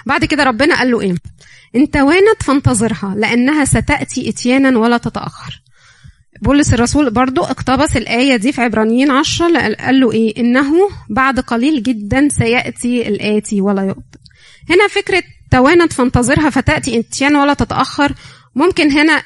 بعد 0.06 0.26
كده 0.26 0.44
ربنا 0.44 0.76
قال 0.78 0.92
له 0.92 1.02
إيه؟ 1.02 1.16
انت 1.76 1.98
وانت 1.98 2.44
فانتظرها 2.44 3.16
لأنها 3.18 3.66
ستأتي 3.66 4.30
إتيانا 4.30 4.78
ولا 4.80 4.98
تتأخر. 4.98 5.62
بولس 6.42 6.74
الرسول 6.74 7.10
برضو 7.12 7.42
اقتبس 7.44 7.98
الآية 7.98 8.36
دي 8.36 8.52
في 8.52 8.62
عبرانيين 8.62 9.12
عشرة 9.12 9.76
قال 9.76 10.00
له 10.00 10.12
إيه؟ 10.12 10.38
إنه 10.38 10.90
بعد 11.10 11.40
قليل 11.40 11.84
جدا 11.84 12.30
سيأتي 12.30 13.08
الآتي 13.08 13.62
ولا 13.62 13.84
يقضي 13.84 14.20
هنا 14.70 14.88
فكرة 14.88 15.24
توانت 15.56 15.94
فانتظرها 15.94 16.50
فتأتي 16.50 17.00
اتيان 17.00 17.36
ولا 17.36 17.54
تتأخر. 17.54 18.14
ممكن 18.56 18.92
هنا 18.92 19.24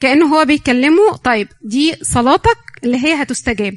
كأنه 0.00 0.26
هو 0.36 0.44
بيكلمه 0.44 1.16
طيب 1.24 1.48
دي 1.64 1.94
صلاتك 2.02 2.58
اللي 2.84 2.96
هي 2.96 3.22
هتستجاب. 3.22 3.74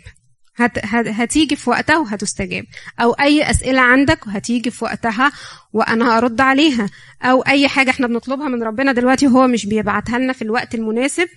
هت 0.55 0.86
هتيجي 0.86 1.55
في 1.55 1.70
وقتها 1.70 1.98
وهتستجاب. 1.98 2.65
أو 3.00 3.12
أي 3.12 3.50
أسئلة 3.50 3.81
عندك 3.81 4.27
وهتيجي 4.27 4.72
في 4.72 4.86
وقتها 4.86 5.31
وأنا 5.74 6.17
هرد 6.17 6.41
عليها. 6.41 6.89
أو 7.22 7.41
أي 7.41 7.67
حاجة 7.67 7.89
إحنا 7.89 8.08
بنطلبها 8.08 8.48
من 8.48 8.63
ربنا 8.63 8.91
دلوقتي 8.91 9.27
هو 9.27 9.48
مش 9.48 9.65
بيبعتها 9.65 10.20
لنا 10.20 10.34
في 10.34 10.41
الوقت 10.41 10.75
المناسب. 10.75 11.27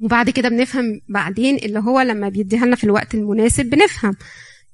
وبعد 0.00 0.30
كده 0.30 0.48
بنفهم 0.48 1.00
بعدين 1.08 1.56
اللي 1.56 1.78
هو 1.78 2.00
لما 2.00 2.28
بيديها 2.28 2.66
لنا 2.66 2.76
في 2.76 2.84
الوقت 2.84 3.14
المناسب 3.14 3.66
بنفهم. 3.66 4.16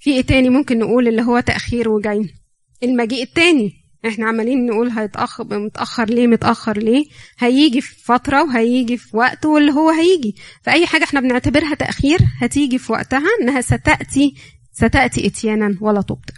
في 0.00 0.11
إيه 0.11 0.23
تاني 0.23 0.49
ممكن 0.49 0.79
نقول 0.79 1.09
اللي 1.09 1.23
هو 1.23 1.41
تأخير 1.41 1.88
وجاي؟ 1.88 2.35
المجيء 2.83 3.23
التاني. 3.23 3.88
إحنا 4.07 4.26
عمالين 4.28 4.67
نقول 4.67 4.90
هيتأخر 4.90 5.59
متأخر 5.59 6.05
ليه 6.05 6.26
متأخر 6.26 6.78
ليه. 6.78 7.05
هيجي 7.38 7.81
في 7.81 8.05
فترة 8.05 8.43
وهيجي 8.43 8.97
في 8.97 9.17
وقت 9.17 9.47
واللي 9.47 9.73
هو 9.73 9.90
هيجي. 9.90 10.37
فأي 10.62 10.87
حاجة 10.87 11.05
إحنا 11.05 11.21
بنعتبرها 11.21 11.75
تأخير 11.75 12.19
هتيجي 12.40 12.78
في 12.78 12.93
وقتها 12.93 13.28
إنها 13.40 13.61
ستأتي 13.61 14.35
ستأتي 14.73 15.26
إتيانا 15.26 15.76
ولا 15.81 16.00
تبطئ. 16.02 16.35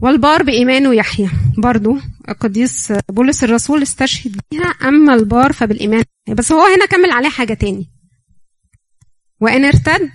والبار 0.00 0.42
بإيمانه 0.42 0.94
يحيى 0.94 1.30
برضو 1.58 1.98
القديس 2.28 2.92
بولس 3.08 3.44
الرسول 3.44 3.82
استشهد 3.82 4.40
بيها 4.50 4.64
أما 4.64 5.14
البار 5.14 5.52
فبالإيمان. 5.52 6.04
بس 6.28 6.52
هو 6.52 6.66
هنا 6.66 6.86
كمل 6.86 7.10
عليه 7.10 7.28
حاجة 7.28 7.54
تاني. 7.54 7.90
وإن 9.40 9.64
ارتد 9.64 10.10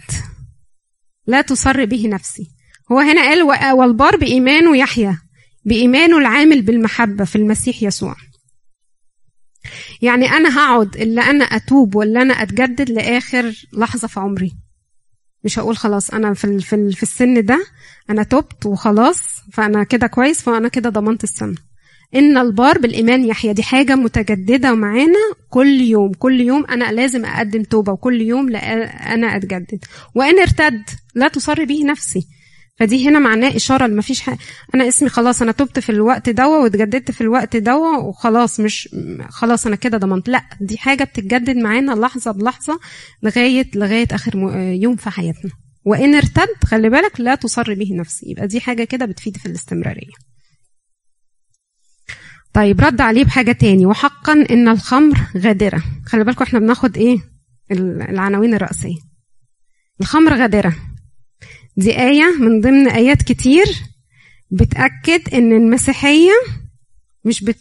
لا 1.27 1.41
تصر 1.41 1.85
به 1.85 2.07
نفسي. 2.07 2.51
هو 2.91 2.99
هنا 2.99 3.21
قال 3.21 3.43
والبار 3.73 4.15
بإيمانه 4.15 4.77
يحيى 4.77 5.17
بإيمانه 5.65 6.17
العامل 6.17 6.61
بالمحبة 6.61 7.23
في 7.25 7.35
المسيح 7.35 7.83
يسوع. 7.83 8.15
يعني 10.01 10.25
أنا 10.31 10.57
هقعد 10.59 10.95
إلا 10.95 11.21
أنا 11.21 11.45
أتوب 11.45 11.95
ولا 11.95 12.21
أنا 12.21 12.33
أتجدد 12.33 12.89
لآخر 12.91 13.53
لحظة 13.73 14.07
في 14.07 14.19
عمري. 14.19 14.51
مش 15.43 15.59
هقول 15.59 15.77
خلاص 15.77 16.09
أنا 16.09 16.33
في, 16.33 16.59
في, 16.59 16.91
في 16.91 17.03
السن 17.03 17.45
ده 17.45 17.65
أنا 18.09 18.23
تبت 18.23 18.65
وخلاص 18.65 19.19
فأنا 19.53 19.83
كده 19.83 20.07
كويس 20.07 20.41
فأنا 20.41 20.67
كده 20.67 20.89
ضمنت 20.89 21.23
السنة 21.23 21.55
إن 22.15 22.37
البار 22.37 22.77
بالإيمان 22.77 23.25
يحيى 23.25 23.53
دي 23.53 23.63
حاجة 23.63 23.95
متجددة 23.95 24.75
معانا 24.75 25.19
كل 25.49 25.81
يوم. 25.81 26.11
كل 26.13 26.41
يوم 26.41 26.65
أنا 26.65 26.91
لازم 26.91 27.25
أقدم 27.25 27.63
توبة 27.63 27.91
وكل 27.91 28.21
يوم 28.21 28.55
أنا 28.55 29.35
أتجدد. 29.35 29.79
وإن 30.15 30.39
ارتد 30.39 30.81
لا 31.15 31.27
تصر 31.27 31.65
به 31.65 31.83
نفسي. 31.85 32.27
فدي 32.81 33.09
هنا 33.09 33.19
معناه 33.19 33.55
إشارة 33.55 33.87
ما 33.87 34.01
فيش 34.01 34.21
حاجة. 34.21 34.37
أنا 34.75 34.87
اسمي 34.87 35.09
خلاص 35.09 35.41
أنا 35.41 35.51
تبت 35.51 35.79
في 35.79 35.91
الوقت 35.91 36.29
دوا 36.29 36.57
واتجددت 36.57 37.11
في 37.11 37.21
الوقت 37.21 37.57
دوا 37.57 37.97
وخلاص 37.97 38.59
مش 38.59 38.89
خلاص 39.29 39.67
أنا 39.67 39.75
كده 39.75 39.97
ضمنت. 39.97 40.29
لا 40.29 40.43
دي 40.61 40.77
حاجة 40.77 41.03
بتتجدد 41.03 41.57
معانا 41.57 41.91
لحظة 41.91 42.31
بلحظة 42.31 42.79
لغاية 43.23 43.67
لغاية 43.75 44.07
آخر 44.11 44.35
يوم 44.57 44.95
في 44.95 45.09
حياتنا. 45.09 45.51
وإن 45.85 46.15
ارتد 46.15 46.63
خلي 46.65 46.89
بالك 46.89 47.19
لا 47.19 47.35
تصر 47.35 47.73
به 47.73 47.93
نفسي. 47.93 48.31
يبقى 48.31 48.47
دي 48.47 48.61
حاجة 48.61 48.83
كده 48.83 49.05
بتفيد 49.05 49.37
في 49.37 49.45
الاستمرارية. 49.45 50.13
طيب 52.53 52.81
رد 52.81 53.01
عليه 53.01 53.23
بحاجة 53.23 53.51
تاني. 53.51 53.85
وحقا 53.85 54.33
إن 54.33 54.67
الخمر 54.67 55.17
غادرة. 55.37 55.83
خلي 56.05 56.23
بالكم 56.23 56.43
إحنا 56.43 56.59
بناخد 56.59 56.97
إيه؟ 56.97 57.17
العناوين 57.71 58.53
الرئيسية 58.53 58.97
الخمر 60.01 60.33
غادرة. 60.33 60.75
دي 61.77 61.99
آية 61.99 62.35
من 62.39 62.61
ضمن 62.61 62.87
آيات 62.87 63.21
كتير 63.21 63.65
بتأكد 64.51 65.33
إن 65.33 65.51
المسيحية 65.51 66.31
مش 67.25 67.43
بت 67.43 67.57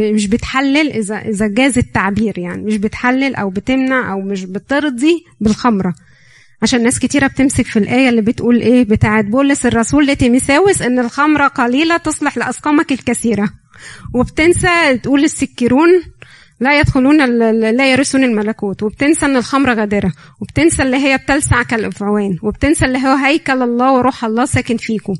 مش 0.00 0.26
بتحلل 0.26 0.92
إذا 0.92 1.16
إذا 1.16 1.46
جاز 1.46 1.78
التعبير 1.78 2.38
يعني 2.38 2.62
مش 2.62 2.76
بتحلل 2.76 3.34
أو 3.34 3.50
بتمنع 3.50 4.12
أو 4.12 4.20
مش 4.20 4.44
بترضي 4.44 5.24
بالخمرة. 5.40 5.94
عشان 6.62 6.82
ناس 6.82 6.98
كتيرة 6.98 7.26
بتمسك 7.26 7.66
في 7.66 7.78
الآية 7.78 8.08
اللي 8.08 8.20
بتقول 8.22 8.60
إيه 8.60 8.84
بتاعت 8.84 9.24
بولس 9.24 9.66
الرسول 9.66 10.06
لتيميساوس 10.06 10.82
إن 10.82 10.98
الخمرة 10.98 11.48
قليلة 11.48 11.96
تصلح 11.96 12.36
لأسقامك 12.38 12.92
الكثيرة. 12.92 13.48
وبتنسى 14.14 14.98
تقول 15.02 15.24
السكرون 15.24 16.02
لا 16.64 16.80
يدخلون 16.80 17.24
لا 17.76 17.92
يرثون 17.92 18.24
الملكوت 18.24 18.82
وبتنسى 18.82 19.26
إن 19.26 19.36
الخمر 19.36 19.74
غادرة 19.74 20.12
وبتنسى 20.40 20.82
اللي 20.82 20.96
هي 20.96 21.18
بتلسع 21.18 21.62
كالأفعوان 21.62 22.38
وبتنسى 22.42 22.84
اللي 22.84 22.98
هو 22.98 23.14
هيكل 23.14 23.62
الله 23.62 23.92
وروح 23.92 24.24
الله 24.24 24.44
ساكن 24.44 24.76
فيكم 24.76 25.14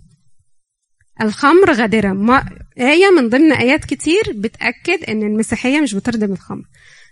الخمر 1.22 1.72
غادرة. 1.72 2.12
ما 2.12 2.44
آية 2.78 3.10
من 3.10 3.28
ضمن 3.28 3.52
آيات 3.52 3.84
كتير 3.84 4.22
بتأكد 4.34 5.04
إن 5.08 5.22
المسيحية 5.22 5.80
مش 5.80 5.94
بترضي 5.94 6.26
بالخمر 6.26 6.64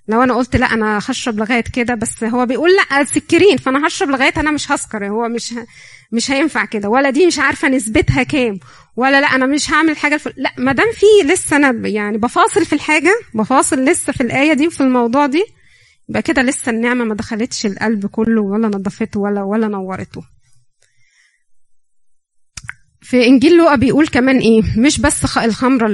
لو 0.09 0.23
أنا 0.23 0.35
قلت 0.35 0.57
لا 0.57 0.67
أنا 0.75 0.99
هشرب 0.99 1.39
لغاية 1.39 1.65
كده 1.75 1.95
بس 1.95 2.25
هو 2.25 2.47
بيقول 2.47 2.71
لا 2.77 3.05
سكرين 3.05 3.57
فأنا 3.57 3.87
هشرب 3.87 4.09
لغاية 4.11 4.33
أنا 4.37 4.51
مش 4.51 4.73
هسكر 4.73 5.07
هو 5.09 5.29
مش 5.29 5.55
مش 6.13 6.31
هينفع 6.31 6.65
كده. 6.65 6.89
ولا 6.89 7.11
دي 7.11 7.27
مش 7.27 7.39
عارفة 7.39 7.69
نسبتها 7.69 8.23
كام 8.23 8.59
ولا 8.97 9.21
لا 9.21 9.27
أنا 9.27 9.47
مش 9.47 9.71
هعمل 9.71 9.97
حاجة 9.97 10.15
الفل... 10.15 10.33
لا 10.37 10.53
ما 10.59 10.73
دام 10.73 10.87
في 10.93 11.07
لسه 11.33 11.57
أنا 11.57 11.89
يعني 11.89 12.19
بفاصل 12.19 12.65
في 12.65 12.73
الحاجة 12.73 13.15
بفاصل 13.35 13.85
لسه 13.85 14.13
في 14.13 14.21
الآية 14.21 14.53
دي 14.53 14.67
وفي 14.67 14.81
الموضوع 14.81 15.27
دي 15.27 15.45
يبقى 16.09 16.23
كده 16.23 16.43
لسه 16.43 16.71
النعمة 16.71 17.05
ما 17.05 17.15
دخلتش 17.15 17.67
القلب 17.67 18.07
كله 18.07 18.43
ولا 18.43 18.69
نظفته 18.69 19.21
ولا 19.21 19.43
ولا 19.43 19.69
نورته. 19.69 20.23
في 23.03 23.27
إنجيل 23.27 23.57
لوقا 23.57 23.77
بيقول 23.77 24.09
كمان 24.09 24.39
إيه 24.39 24.63
مش 24.79 25.01
بس 25.01 25.37
الخمرة 25.39 25.87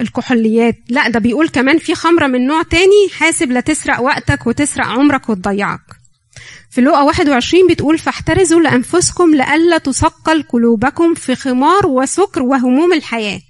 الكحوليات 0.00 0.76
لأ 0.88 1.08
ده 1.08 1.18
بيقول 1.20 1.48
كمان 1.48 1.78
في 1.78 1.94
خمرة 1.94 2.26
من 2.26 2.46
نوع 2.46 2.62
تاني 2.62 3.08
حاسب 3.18 3.50
لا 3.52 3.60
تسرق 3.60 4.00
وقتك 4.00 4.46
وتسرق 4.46 4.86
عمرك 4.86 5.28
وتضيعك. 5.28 5.80
في 6.70 6.80
لقا 6.80 7.02
21 7.02 7.66
بتقول 7.70 7.98
فاحترزوا 7.98 8.60
لأنفسكم 8.60 9.34
لئلا 9.34 9.78
تثقل 9.78 10.42
قلوبكم 10.42 11.14
في 11.14 11.34
خمار 11.34 11.86
وسكر 11.86 12.42
وهموم 12.42 12.92
الحياة. 12.92 13.40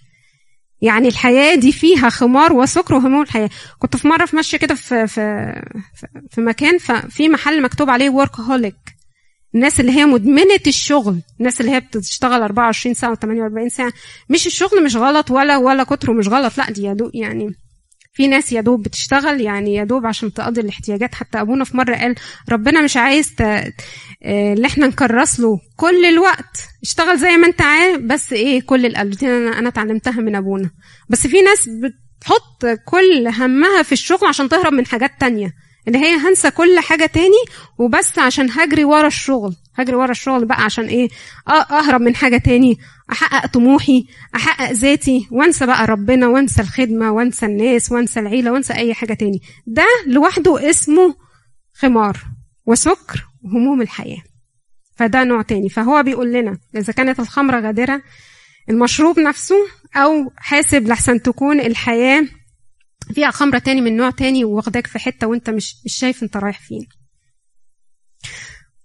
يعني 0.83 1.09
الحياة 1.09 1.55
دي 1.55 1.72
فيها 1.72 2.09
خمار 2.09 2.53
وسكر 2.53 2.94
وهموم 2.94 3.22
الحياة. 3.22 3.51
كنت 3.79 3.96
في 3.96 4.09
مرة 4.09 4.25
في 4.27 4.37
ماشية 4.37 4.59
كده 4.59 4.75
في, 4.75 5.07
في, 5.07 5.53
في 6.31 6.40
مكان 6.40 6.79
ففي 6.79 7.29
محل 7.29 7.62
مكتوب 7.62 7.90
عليه 7.90 8.11
ورك 8.11 8.40
هوليك 8.40 8.91
الناس 9.55 9.81
اللي 9.81 9.93
هي 9.93 10.05
مدمنة 10.05 10.61
الشغل 10.67 11.21
الناس 11.41 11.61
اللي 11.61 11.73
هي 11.73 11.81
بتشتغل 11.81 12.43
24 12.43 12.95
ساعة 12.95 13.11
و 13.12 13.15
48 13.15 13.69
ساعة. 13.69 13.93
مش 14.29 14.47
الشغل 14.47 14.85
مش 14.85 14.97
غلط 14.97 15.31
ولا 15.31 15.57
ولا 15.57 15.85
كتره 15.85 16.12
مش 16.12 16.29
غلط 16.29 16.59
لا 16.59 16.71
دي 16.71 16.95
يعني 17.15 17.55
في 18.15 18.27
ناس 18.29 18.53
يا 18.53 18.61
دوب 18.61 18.83
بتشتغل 18.83 19.41
يعني 19.41 19.75
يا 19.75 19.85
دوب 19.85 20.07
عشان 20.07 20.33
تقضي 20.33 20.61
الاحتياجات. 20.61 21.15
حتى 21.15 21.41
أبونا 21.41 21.65
في 21.65 21.77
مرة 21.77 21.95
قال 21.95 22.15
ربنا 22.51 22.83
مش 22.83 22.97
عايز 22.97 23.35
ت... 23.35 23.41
آه، 23.41 23.73
اللي 24.53 24.67
إحنا 24.67 24.87
نكرس 24.87 25.41
له 25.41 25.59
كل 25.77 26.05
الوقت. 26.05 26.57
اشتغل 26.83 27.19
زي 27.19 27.37
ما 27.37 27.47
انت 27.47 27.62
عارف 27.62 28.01
بس 28.03 28.33
إيه 28.33 28.61
كل 28.62 28.87
القلب. 28.87 29.11
دي 29.11 29.27
أنا 29.27 29.59
أنا 29.59 29.69
اتعلمتها 29.69 30.21
من 30.21 30.37
أبونا. 30.37 30.71
بس 31.09 31.27
في 31.27 31.41
ناس 31.43 31.69
بتحط 31.69 32.67
كل 32.85 33.29
همها 33.29 33.83
في 33.83 33.93
الشغل 33.93 34.29
عشان 34.29 34.49
تهرب 34.49 34.73
من 34.73 34.87
حاجات 34.87 35.11
تانية. 35.21 35.53
ان 35.88 35.95
هي 35.97 36.14
هنسى 36.16 36.51
كل 36.51 36.79
حاجة 36.81 37.07
تاني 37.07 37.45
وبس 37.79 38.18
عشان 38.18 38.51
هجري 38.51 38.85
ورا 38.85 39.07
الشغل. 39.07 39.57
هجري 39.75 39.97
ورا 39.97 40.11
الشغل 40.11 40.45
بقى 40.45 40.62
عشان 40.64 40.85
إيه؟ 40.85 41.09
أهرب 41.71 42.01
من 42.01 42.16
حاجة 42.16 42.37
تاني. 42.37 42.79
أحقق 43.12 43.47
طموحي 43.47 44.07
أحقق 44.35 44.71
ذاتي. 44.73 45.29
وانسى 45.31 45.66
بقى 45.66 45.87
ربنا 45.87 46.27
وانسى 46.29 46.62
الخدمة 46.62 47.11
وانسى 47.12 47.47
الناس 47.47 47.92
وانسى 47.92 48.21
العيلة 48.21 48.53
وانسى 48.53 48.73
أي 48.75 48.95
حاجة 48.95 49.14
تاني. 49.14 49.40
ده 49.66 49.87
لوحده 50.07 50.71
اسمه 50.71 51.14
خمار 51.75 52.18
وسكر 52.66 53.27
وهموم 53.45 53.83
الحياة. 53.83 54.23
فده 54.97 55.25
نوع 55.25 55.42
تاني. 55.42 55.68
فهو 55.68 56.03
بيقول 56.03 56.33
لنا 56.33 56.59
إذا 56.77 56.92
كانت 56.92 57.21
الخمرة 57.21 57.61
غادرة 57.61 58.03
المشروب 58.71 59.21
نفسه 59.21 59.57
أو 59.97 60.33
حاسب 60.37 60.88
لحسن 60.88 61.23
تكون 61.23 61.61
الحياة 61.61 62.25
فيها 63.12 63.31
خمرة 63.31 63.59
تاني 63.59 63.81
من 63.81 63.96
نوع 63.96 64.11
تاني 64.11 64.44
واخداك 64.44 64.87
في 64.87 64.98
حتة 64.98 65.27
وانت 65.27 65.51
مش 65.51 65.75
مش 65.85 65.94
شايف 65.94 66.22
انت 66.22 66.37
رايح 66.37 66.61
فين. 66.61 66.88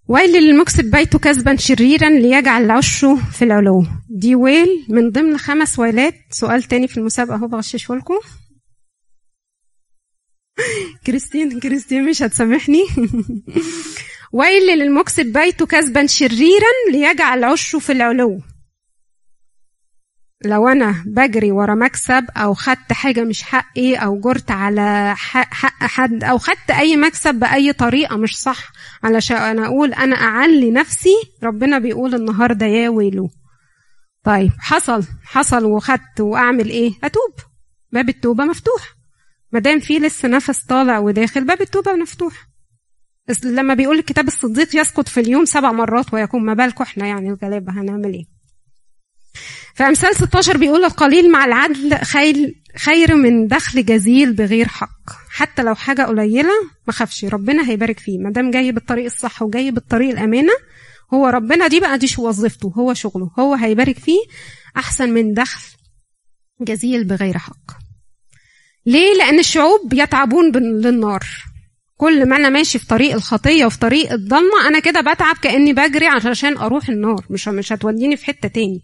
ويل 0.07 0.31
للمكسب 0.31 0.91
بيته 0.91 1.19
كسبا 1.19 1.55
شريرا 1.55 2.09
ليجعل 2.09 2.71
عشه 2.71 3.15
في 3.31 3.41
العلو. 3.45 3.85
دي 4.09 4.35
ويل 4.35 4.85
من 4.89 5.11
ضمن 5.11 5.37
خمس 5.37 5.79
ويلات 5.79 6.13
سؤال 6.31 6.63
تاني 6.63 6.87
في 6.87 6.97
المسابقة 6.97 7.35
أهو 7.35 7.47
بغششه 7.47 7.95
لكم 7.95 8.19
كريستين 11.05 11.59
كريستين 11.59 12.05
مش 12.09 12.21
هتسامحني. 12.23 12.83
ويل 14.33 14.79
للمكسب 14.79 15.25
بيته 15.25 15.65
كسبا 15.65 16.05
شريرا 16.05 16.91
ليجعل 16.91 17.43
عشه 17.43 17.79
في 17.79 17.91
العلو. 17.91 18.41
لو 20.45 20.67
أنا 20.67 21.03
بجري 21.05 21.51
ورا 21.51 21.75
مكسب 21.75 22.25
أو 22.37 22.53
خدت 22.53 22.93
حاجة 22.93 23.23
مش 23.23 23.43
حقي 23.43 23.95
أو 23.95 24.19
جرت 24.19 24.51
على 24.51 25.13
حق 25.15 25.83
حد 25.83 26.23
أو 26.23 26.37
خدت 26.37 26.71
أي 26.71 26.97
مكسب 26.97 27.35
بأي 27.35 27.73
طريقة 27.73 28.17
مش 28.17 28.39
صح 28.39 28.71
علشان 29.03 29.37
أنا 29.37 29.65
أقول 29.65 29.93
أنا 29.93 30.15
أعلي 30.15 30.71
نفسي 30.71 31.15
ربنا 31.43 31.79
بيقول 31.79 32.15
النهارده 32.15 32.65
يا 32.65 32.89
ويلو. 32.89 33.29
طيب 34.23 34.51
حصل 34.59 35.03
حصل 35.23 35.65
وخدت 35.65 36.19
وأعمل 36.19 36.69
إيه؟ 36.69 36.91
أتوب. 37.03 37.33
باب 37.91 38.09
التوبة 38.09 38.45
مفتوح. 38.45 38.81
ما 39.51 39.59
دام 39.59 39.79
في 39.79 39.99
لسه 39.99 40.27
نفس 40.27 40.65
طالع 40.65 40.99
وداخل 40.99 41.43
باب 41.45 41.61
التوبة 41.61 41.93
مفتوح. 41.93 42.47
لما 43.43 43.73
بيقول 43.73 43.99
الكتاب 43.99 44.27
الصديق 44.27 44.75
يسقط 44.75 45.07
في 45.07 45.19
اليوم 45.19 45.45
سبع 45.45 45.71
مرات 45.71 46.13
ويكون 46.13 46.45
ما 46.45 46.53
بالكم 46.53 46.83
إحنا 46.83 47.07
يعني 47.07 47.29
الغلابة 47.29 47.71
هنعمل 47.71 48.13
إيه؟ 48.13 48.36
فأمثال 49.75 50.15
16 50.15 50.57
بيقول 50.57 50.85
القليل 50.85 51.31
مع 51.31 51.45
العدل 51.45 51.97
خير 51.97 52.55
خير 52.77 53.15
من 53.15 53.47
دخل 53.47 53.85
جزيل 53.85 54.33
بغير 54.33 54.67
حق. 54.67 55.09
حتى 55.29 55.63
لو 55.63 55.75
حاجة 55.75 56.01
قليلة 56.01 56.49
ما 56.87 56.93
خافش. 56.93 57.25
ربنا 57.25 57.69
هيبارك 57.69 57.99
فيه. 57.99 58.17
ما 58.19 58.31
دام 58.31 58.51
جاي 58.51 58.71
بالطريق 58.71 59.05
الصح 59.05 59.41
وجاي 59.41 59.71
بالطريق 59.71 60.09
الأمانة 60.09 60.53
هو 61.13 61.27
ربنا 61.27 61.67
دي 61.67 61.79
بقى 61.79 61.97
دي 61.97 62.15
وظيفته. 62.17 62.73
هو 62.77 62.93
شغله. 62.93 63.31
هو 63.39 63.53
هيبارك 63.53 63.99
فيه 63.99 64.19
أحسن 64.77 65.09
من 65.09 65.33
دخل 65.33 65.61
جزيل 66.61 67.03
بغير 67.03 67.37
حق. 67.37 67.71
ليه؟ 68.85 69.13
لأن 69.17 69.39
الشعوب 69.39 69.93
يتعبون 69.93 70.51
للنار. 70.55 71.23
كل 71.97 72.29
ما 72.29 72.35
أنا 72.35 72.49
ماشي 72.49 72.79
في 72.79 72.87
طريق 72.87 73.13
الخطية 73.13 73.65
وفي 73.65 73.79
طريق 73.79 74.11
الضلمة 74.11 74.67
أنا 74.67 74.79
كده 74.79 75.01
بتعب 75.01 75.35
كأني 75.41 75.73
بجري 75.73 76.07
عشان 76.07 76.57
أروح 76.57 76.89
النار. 76.89 77.25
مش 77.29 77.47
مش 77.47 77.73
هتوديني 77.73 78.17
في 78.17 78.25
حتة 78.25 78.47
تاني. 78.47 78.81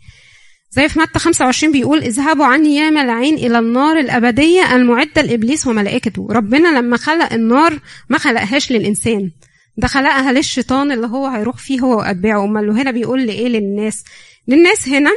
زي 0.76 0.90
في 0.90 1.00
متى 1.00 1.20
25 1.20 1.74
بيقول 1.74 2.00
اذهبوا 2.00 2.46
عني 2.46 2.76
يا 2.76 2.90
ملعين 2.90 3.36
إلى 3.36 3.60
النار 3.60 4.00
الأبدية 4.00 4.76
المعدة 4.76 5.22
لإبليس 5.22 5.68
وملائكته. 5.68 6.28
ربنا 6.32 6.80
لما 6.80 6.98
خلق 6.98 7.34
النار 7.34 7.80
ما 8.10 8.18
خلقهاش 8.18 8.72
للإنسان 8.72 9.32
ده 9.78 9.88
خلقها 9.88 10.32
للشيطان 10.32 10.92
اللي 10.92 11.08
هو 11.08 11.28
هيروح 11.28 11.58
فيه 11.58 11.80
هو 11.80 11.98
وأتباعه. 11.98 12.44
أمال 12.44 12.70
هنا 12.70 12.92
بيقول 12.92 13.26
لإيه 13.26 13.48
للناس؟ 13.48 14.04
للناس 14.48 14.88
هنا 14.90 15.12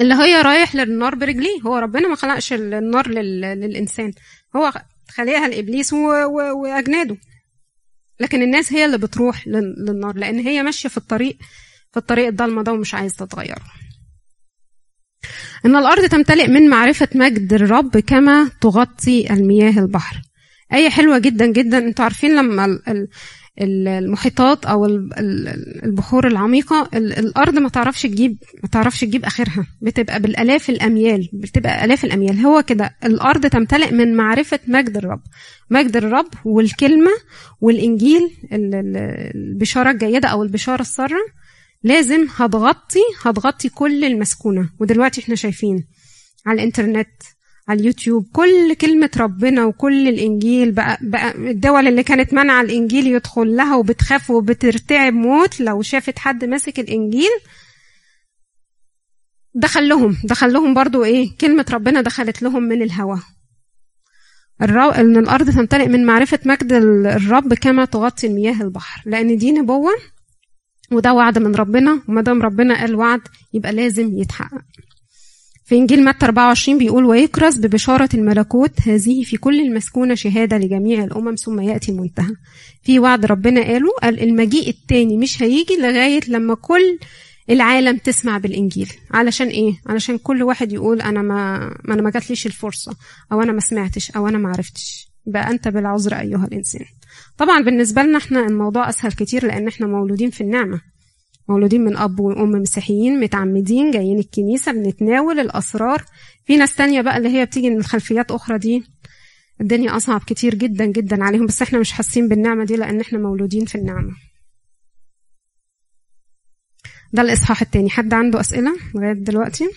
اللي 0.00 0.14
هي 0.14 0.42
رايح 0.42 0.74
للنار 0.74 1.14
برجليه 1.14 1.60
هو 1.66 1.76
ربنا 1.76 2.08
ما 2.08 2.14
خلقش 2.16 2.52
النار 2.52 3.08
لل... 3.08 3.40
للإنسان 3.40 4.12
هو 4.56 4.72
خلقها 5.08 5.48
لإبليس 5.48 5.92
و... 5.92 5.96
و... 6.06 6.62
وأجناده. 6.62 7.16
لكن 8.20 8.42
الناس 8.42 8.72
هي 8.72 8.84
اللي 8.84 8.98
بتروح 8.98 9.48
للنار 9.48 10.16
لأن 10.16 10.38
هي 10.38 10.62
ماشية 10.62 10.88
في 10.88 10.96
الطريق 10.96 11.36
في 11.92 11.96
الطريق 11.96 12.26
الضلمة 12.26 12.62
ده 12.62 12.72
ومش 12.72 12.94
عايزة 12.94 13.26
تتغيره 13.26 13.62
إن 15.66 15.76
الأرض 15.76 16.04
تمتلئ 16.04 16.48
من 16.48 16.70
معرفة 16.70 17.08
مجد 17.14 17.52
الرب 17.52 17.98
كما 17.98 18.50
تغطي 18.60 19.32
المياه 19.32 19.78
البحر. 19.78 20.16
آية 20.74 20.88
حلوة 20.88 21.18
جدا 21.18 21.46
جدا. 21.46 21.78
أنتوا 21.78 22.04
عارفين 22.04 22.36
لما 22.36 22.78
المحيطات 23.60 24.66
أو 24.66 24.86
البحور 25.84 26.26
العميقة 26.26 26.88
الأرض 26.94 27.54
ما 27.58 27.68
تعرفش 27.68 28.02
تجيب 28.02 28.36
ما 28.62 28.68
تعرفش 28.68 29.00
تجيب 29.00 29.24
آخرها. 29.24 29.66
بتبقى 29.82 30.20
بالآلاف 30.20 30.70
الأميال. 30.70 31.28
بتبقى 31.32 31.84
آلاف 31.84 32.04
الأميال. 32.04 32.38
هو 32.40 32.62
كده. 32.62 32.90
الأرض 33.04 33.46
تمتلئ 33.46 33.92
من 33.92 34.16
معرفة 34.16 34.58
مجد 34.66 34.96
الرب. 34.96 35.20
مجد 35.70 35.96
الرب 35.96 36.28
والكلمة 36.44 37.10
والإنجيل 37.60 38.30
البشارة 38.52 39.90
الجيدة 39.90 40.28
أو 40.28 40.42
البشارة 40.42 40.80
السارة 40.80 41.18
لازم 41.84 42.26
هتغطي 42.36 43.00
هتغطي 43.22 43.68
كل 43.68 44.04
المسكونة. 44.04 44.70
ودلوقتي 44.80 45.20
إحنا 45.20 45.34
شايفين 45.34 45.84
على 46.46 46.56
الإنترنت 46.58 47.08
على 47.68 47.80
اليوتيوب 47.80 48.26
كل 48.32 48.74
كلمة 48.74 49.10
ربنا 49.16 49.64
وكل 49.64 50.08
الإنجيل 50.08 50.72
بقى, 50.72 50.98
بقى 51.02 51.30
الدول 51.50 51.88
اللي 51.88 52.02
كانت 52.02 52.34
منع 52.34 52.60
الإنجيل 52.60 53.06
يدخل 53.06 53.56
لها 53.56 53.76
وبتخاف 53.76 54.30
وبترتعب 54.30 55.12
موت 55.12 55.60
لو 55.60 55.82
شافت 55.82 56.18
حد 56.18 56.44
ماسك 56.44 56.78
الإنجيل 56.80 57.30
دخل 59.54 59.88
لهم. 59.88 60.16
دخل 60.24 60.52
لهم 60.52 60.74
برضو 60.74 61.04
إيه؟ 61.04 61.36
كلمة 61.40 61.66
ربنا 61.70 62.00
دخلت 62.00 62.42
لهم 62.42 62.62
من 62.62 62.82
الهوى 62.82 63.20
إن 65.00 65.16
الأرض 65.16 65.50
تمتلئ 65.50 65.88
من 65.88 66.06
معرفة 66.06 66.38
مجد 66.44 66.72
الرب 66.72 67.54
كما 67.54 67.84
تغطي 67.84 68.26
المياه 68.26 68.62
البحر. 68.62 69.02
لأن 69.06 69.36
دي 69.36 69.52
نبوة 69.52 69.90
وده 70.92 71.12
وعد 71.14 71.38
من 71.38 71.54
ربنا. 71.54 72.00
وما 72.08 72.22
دام 72.22 72.42
ربنا 72.42 72.80
قال 72.80 72.94
وعد 72.94 73.20
يبقى 73.54 73.72
لازم 73.72 74.18
يتحقق. 74.18 74.62
في 75.66 75.74
إنجيل 75.74 76.04
متى 76.04 76.26
24 76.26 76.78
بيقول 76.78 77.04
ويكرز 77.04 77.58
ببشارة 77.58 78.08
الملكوت 78.14 78.80
هذه 78.86 79.22
في 79.22 79.36
كل 79.36 79.60
المسكونة 79.60 80.14
شهادة 80.14 80.58
لجميع 80.58 81.04
الأمم 81.04 81.34
ثم 81.34 81.60
يأتي 81.60 81.92
المنتهى 81.92 82.32
في 82.82 82.98
وعد 82.98 83.26
ربنا 83.26 83.62
قاله 83.62 83.88
قال 84.02 84.20
المجيء 84.22 84.68
التاني 84.68 85.16
مش 85.16 85.42
هيجي 85.42 85.76
لغاية 85.80 86.20
لما 86.28 86.54
كل 86.54 86.98
العالم 87.50 87.96
تسمع 87.96 88.38
بالإنجيل. 88.38 88.92
علشان 89.10 89.46
إيه؟ 89.48 89.72
علشان 89.86 90.18
كل 90.18 90.42
واحد 90.42 90.72
يقول 90.72 91.00
أنا 91.00 91.22
ما, 91.22 91.70
أنا 91.88 92.02
ما 92.02 92.10
جاتليش 92.10 92.46
الفرصة 92.46 92.96
أو 93.32 93.42
أنا 93.42 93.52
ما 93.52 93.60
سمعتش 93.60 94.10
أو 94.10 94.28
أنا 94.28 94.38
ما 94.38 94.48
عرفتش. 94.48 95.08
بقى 95.26 95.50
أنت 95.50 95.68
بالعذر 95.68 96.14
أيها 96.14 96.44
الإنسان. 96.44 96.84
طبعا 97.38 97.60
بالنسبة 97.60 98.02
لنا 98.02 98.18
إحنا 98.18 98.46
الموضوع 98.46 98.88
أسهل 98.88 99.12
كتير 99.12 99.46
لأن 99.46 99.68
إحنا 99.68 99.86
مولودين 99.86 100.30
في 100.30 100.40
النعمة. 100.40 100.80
مولودين 101.48 101.84
من 101.84 101.96
أب 101.96 102.20
وأم 102.20 102.50
مسيحيين 102.50 103.20
متعمدين 103.20 103.90
جايين 103.90 104.18
الكنيسة 104.18 104.72
بنتناول 104.72 105.40
الأسرار. 105.40 106.04
في 106.44 106.56
ناس 106.56 106.74
تانية 106.74 107.00
بقى 107.00 107.16
اللي 107.16 107.28
هي 107.28 107.44
بتيجي 107.44 107.70
من 107.70 107.82
خلفيات 107.82 108.30
أخرى 108.30 108.58
دي 108.58 108.84
الدنيا 109.60 109.96
أصعب 109.96 110.20
كتير 110.26 110.54
جدا 110.54 110.84
جدا 110.86 111.24
عليهم 111.24 111.46
بس 111.46 111.62
إحنا 111.62 111.78
مش 111.78 111.92
حاسين 111.92 112.28
بالنعمة 112.28 112.64
دي 112.64 112.76
لأن 112.76 113.00
إحنا 113.00 113.18
مولودين 113.18 113.64
في 113.64 113.74
النعمة. 113.74 114.12
ده 117.12 117.22
الإصحاح 117.22 117.62
التاني. 117.62 117.90
حد 117.90 118.14
عنده 118.14 118.40
أسئلة 118.40 118.76
لغاية 118.94 119.12
دلوقتي؟ 119.12 119.68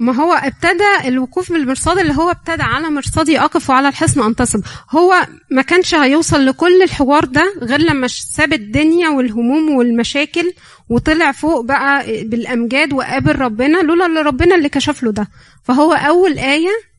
ما 0.00 0.14
هو 0.16 0.32
ابتدى 0.32 1.08
الوقوف 1.08 1.52
بالمرصاد 1.52 1.98
اللي 1.98 2.14
هو 2.14 2.30
ابتدى 2.30 2.62
على 2.62 2.90
مرصادي 2.90 3.40
اقف 3.40 3.70
وعلى 3.70 3.88
الحصن 3.88 4.22
انتصب 4.22 4.60
هو 4.90 5.14
ما 5.50 5.62
كانش 5.62 5.94
هيوصل 5.94 6.46
لكل 6.46 6.82
الحوار 6.82 7.24
ده 7.24 7.54
غير 7.62 7.80
لما 7.80 8.06
ساب 8.08 8.52
الدنيا 8.52 9.08
والهموم 9.08 9.70
والمشاكل 9.70 10.52
وطلع 10.88 11.32
فوق 11.32 11.64
بقى 11.64 12.22
بالامجاد 12.24 12.92
وقابل 12.92 13.38
ربنا 13.38 13.78
لولا 13.78 14.06
اللي 14.06 14.20
ربنا 14.20 14.54
اللي 14.54 14.68
كشف 14.68 15.02
له 15.02 15.12
ده. 15.12 15.28
فهو 15.64 15.92
أول 15.92 16.38
آية 16.38 16.89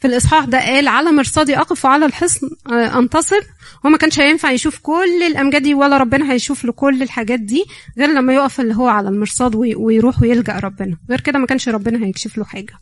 في 0.00 0.06
الإصحاح 0.06 0.44
ده 0.44 0.58
قال 0.58 0.88
على 0.88 1.12
مرصدي 1.12 1.58
أقف 1.58 1.84
وعلى 1.84 2.06
الحصن 2.06 2.50
آه، 2.72 2.98
أنتصر. 2.98 3.40
هو 3.86 3.90
ما 3.90 3.96
كانش 3.98 4.20
هينفع 4.20 4.50
يشوف 4.50 4.78
كل 4.78 5.22
الأمجاد 5.26 5.62
دي 5.62 5.74
ولا 5.74 5.96
ربنا 5.96 6.32
هيشوف 6.32 6.64
له 6.64 6.72
كل 6.72 7.02
الحاجات 7.02 7.40
دي 7.40 7.64
غير 7.98 8.08
لما 8.08 8.34
يقف 8.34 8.60
اللي 8.60 8.74
هو 8.74 8.88
على 8.88 9.08
المرصاد 9.08 9.54
ويروح 9.54 10.22
ويلجأ 10.22 10.52
ربنا. 10.58 10.96
غير 11.10 11.20
كده 11.20 11.38
ما 11.38 11.46
كانش 11.46 11.68
ربنا 11.68 12.06
هيكشف 12.06 12.38
له 12.38 12.44
حاجة. 12.44 12.78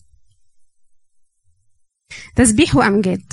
تسبيح 2.37 2.77
وأمجاد. 2.77 3.33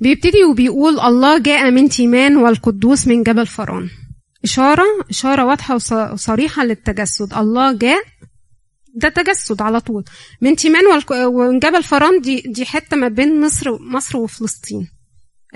بيبتدي 0.00 0.44
وبيقول 0.44 1.00
الله 1.00 1.38
جاء 1.38 1.70
من 1.70 1.88
تيمان 1.88 2.36
والقدوس 2.36 3.06
من 3.08 3.22
جبل 3.22 3.46
فران 3.46 3.88
إشارة 4.44 4.84
إشارة 5.10 5.44
واضحة 5.44 5.74
وصريحة 5.74 6.64
للتجسد. 6.64 7.34
الله 7.34 7.72
جاء 7.72 8.02
ده 8.94 9.08
تجسد 9.08 9.62
على 9.62 9.80
طول. 9.80 10.04
من 10.40 10.56
تيمان 10.56 10.82
وجبل 11.12 11.82
فران 11.82 12.20
دي 12.20 12.40
دي 12.40 12.66
حتة 12.66 12.96
ما 12.96 13.08
بين 13.08 13.40
مصر 13.40 13.82
مصر 13.82 14.18
وفلسطين 14.18 14.88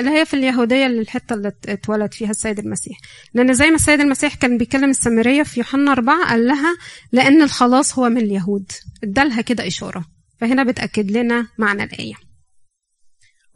اللي 0.01 0.11
هي 0.11 0.25
في 0.25 0.35
اليهودية 0.35 0.87
اللي 0.87 1.01
الحتة 1.01 1.35
اللي 1.35 1.53
اتولد 1.68 2.12
فيها 2.14 2.31
السيد 2.31 2.59
المسيح. 2.59 2.99
لأن 3.35 3.55
زي 3.55 3.66
ما 3.70 3.75
السيد 3.75 4.01
المسيح 4.01 4.35
كان 4.35 4.59
بيكلم 4.59 4.90
السامرية 4.90 5.42
في 5.42 5.61
يوحنا 5.61 5.92
أربعة 5.92 6.29
قال 6.29 6.47
لها 6.47 6.77
لأن 7.12 7.42
الخلاص 7.42 7.99
هو 7.99 8.09
من 8.09 8.16
اليهود. 8.16 8.73
ادالها 9.05 9.40
كده 9.40 9.66
إشارة. 9.66 10.05
فهنا 10.40 10.64
بتأكد 10.64 11.11
لنا 11.11 11.47
معنى 11.59 11.85
الآية. 11.85 12.14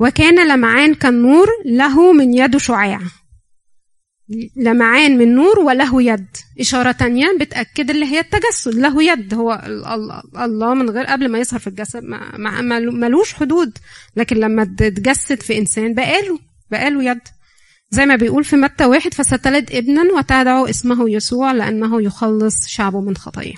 وكان 0.01 0.49
لمعان 0.49 0.95
كالنور 0.95 1.47
له 1.65 2.13
من 2.13 2.35
يده 2.35 2.59
شعاع. 2.59 3.01
لمعان 4.57 5.19
من 5.19 5.35
نور 5.35 5.59
وله 5.59 6.03
يد. 6.03 6.27
إشارة 6.61 6.93
تانية 6.93 7.27
بتأكد 7.41 7.91
اللي 7.91 8.07
هي 8.07 8.21
التجسد 8.21 8.75
له 8.75 9.03
يد. 9.03 9.35
هو 9.35 9.63
الله 10.37 10.75
من 10.75 10.91
غير 10.91 11.07
قبل 11.07 11.29
ما 11.29 11.39
يظهر 11.39 11.61
في 11.61 11.67
الجسد 11.67 12.05
ملوش 12.93 13.35
حدود. 13.35 13.79
لكن 14.17 14.37
لما 14.37 14.65
تجسد 14.65 15.43
في 15.43 15.59
إنسان 15.59 15.95
بقاله 15.95 16.39
بقاله 16.71 17.11
يد. 17.11 17.21
زي 17.91 18.07
ما 18.07 18.17
بيقول 18.17 18.45
في 18.45 18.57
متى 18.57 18.85
واحد 18.85 19.15
فستلد 19.15 19.73
ابنا 19.73 20.03
وتدعو 20.03 20.67
اسمه 20.67 21.11
يسوع 21.11 21.53
لأنه 21.53 22.03
يخلص 22.03 22.67
شعبه 22.67 23.01
من 23.01 23.17
خطيه 23.17 23.55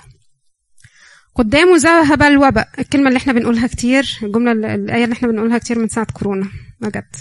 قدامه 1.35 1.77
ذهب 1.77 2.23
الوباء. 2.23 2.69
الكلمة 2.79 3.07
اللي 3.07 3.17
إحنا 3.17 3.33
بنقولها 3.33 3.67
كتير 3.67 4.19
الجملة 4.23 4.51
الآية 4.75 5.03
اللي 5.03 5.13
إحنا 5.13 5.27
بنقولها 5.27 5.57
كتير 5.57 5.79
من 5.79 5.87
ساعة 5.87 6.07
كورونا 6.13 6.47
بجد. 6.81 7.15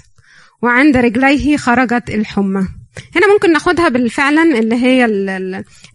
وعند 0.63 0.97
رجليه 0.97 1.57
خرجت 1.57 2.11
الحمى. 2.11 2.69
هنا 3.17 3.33
ممكن 3.33 3.53
ناخدها 3.53 3.89
بالفعلا 3.89 4.59
اللي 4.59 4.75
هي 4.75 5.05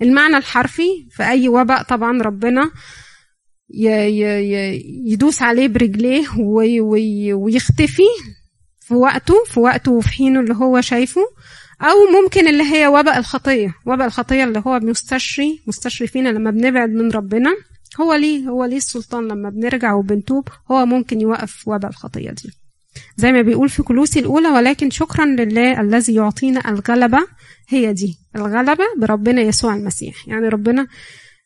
المعنى 0.01 0.37
الحرفي. 0.37 1.07
في 1.11 1.23
أي 1.23 1.49
وباء 1.49 1.83
طبعا 1.83 2.21
ربنا 2.21 2.71
يدوس 5.05 5.41
عليه 5.41 5.67
برجليه 5.67 6.27
ويختفي 7.33 8.03
في 8.79 8.93
وقته 8.93 9.43
في 9.45 9.59
وقته 9.59 9.91
وفي 9.91 10.09
حينه 10.09 10.39
اللي 10.39 10.53
هو 10.55 10.81
شايفه. 10.81 11.21
أو 11.81 12.21
ممكن 12.21 12.47
اللي 12.47 12.63
هي 12.63 12.87
وباء 12.87 13.17
الخطية 13.17 13.75
وباء 13.85 14.07
الخطية 14.07 14.43
اللي 14.43 14.63
هو 14.67 14.79
مستشري 14.79 15.63
مستشري 15.67 16.07
فينا 16.07 16.29
لما 16.29 16.51
بنبعد 16.51 16.89
من 16.89 17.11
ربنا. 17.11 17.55
هو 18.01 18.13
ليه 18.13 18.47
هو 18.49 18.65
ليه 18.65 18.77
السلطان 18.77 19.27
لما 19.27 19.49
بنرجع 19.49 19.93
وبنتوب 19.93 20.47
هو 20.71 20.85
ممكن 20.85 21.21
يوقف 21.21 21.67
وباء 21.67 21.91
الخطية 21.91 22.31
دي. 22.31 22.51
زي 23.17 23.31
ما 23.31 23.41
بيقول 23.41 23.69
في 23.69 23.83
كلوسي 23.83 24.19
الأولى 24.19 24.47
ولكن 24.49 24.89
شكرا 24.89 25.25
لله 25.25 25.81
الذي 25.81 26.13
يعطينا 26.15 26.69
الغلبة. 26.69 27.19
هي 27.69 27.93
دي 27.93 28.17
الغلبة 28.35 28.83
بربنا 28.99 29.41
يسوع 29.41 29.75
المسيح. 29.75 30.27
يعني 30.27 30.47
ربنا 30.47 30.87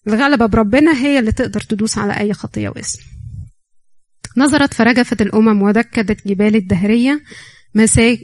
الغلبة 0.07 0.45
بربنا 0.45 0.97
هي 0.97 1.19
اللي 1.19 1.31
تقدر 1.31 1.61
تدوس 1.61 1.97
على 1.97 2.19
أي 2.19 2.33
خطية 2.33 2.69
واسم. 2.69 2.99
نظرت 4.37 4.73
فرجفت 4.73 5.21
الأمم 5.21 5.61
ودكدت 5.61 6.27
جبال 6.27 6.55
الدهرية 6.55 7.21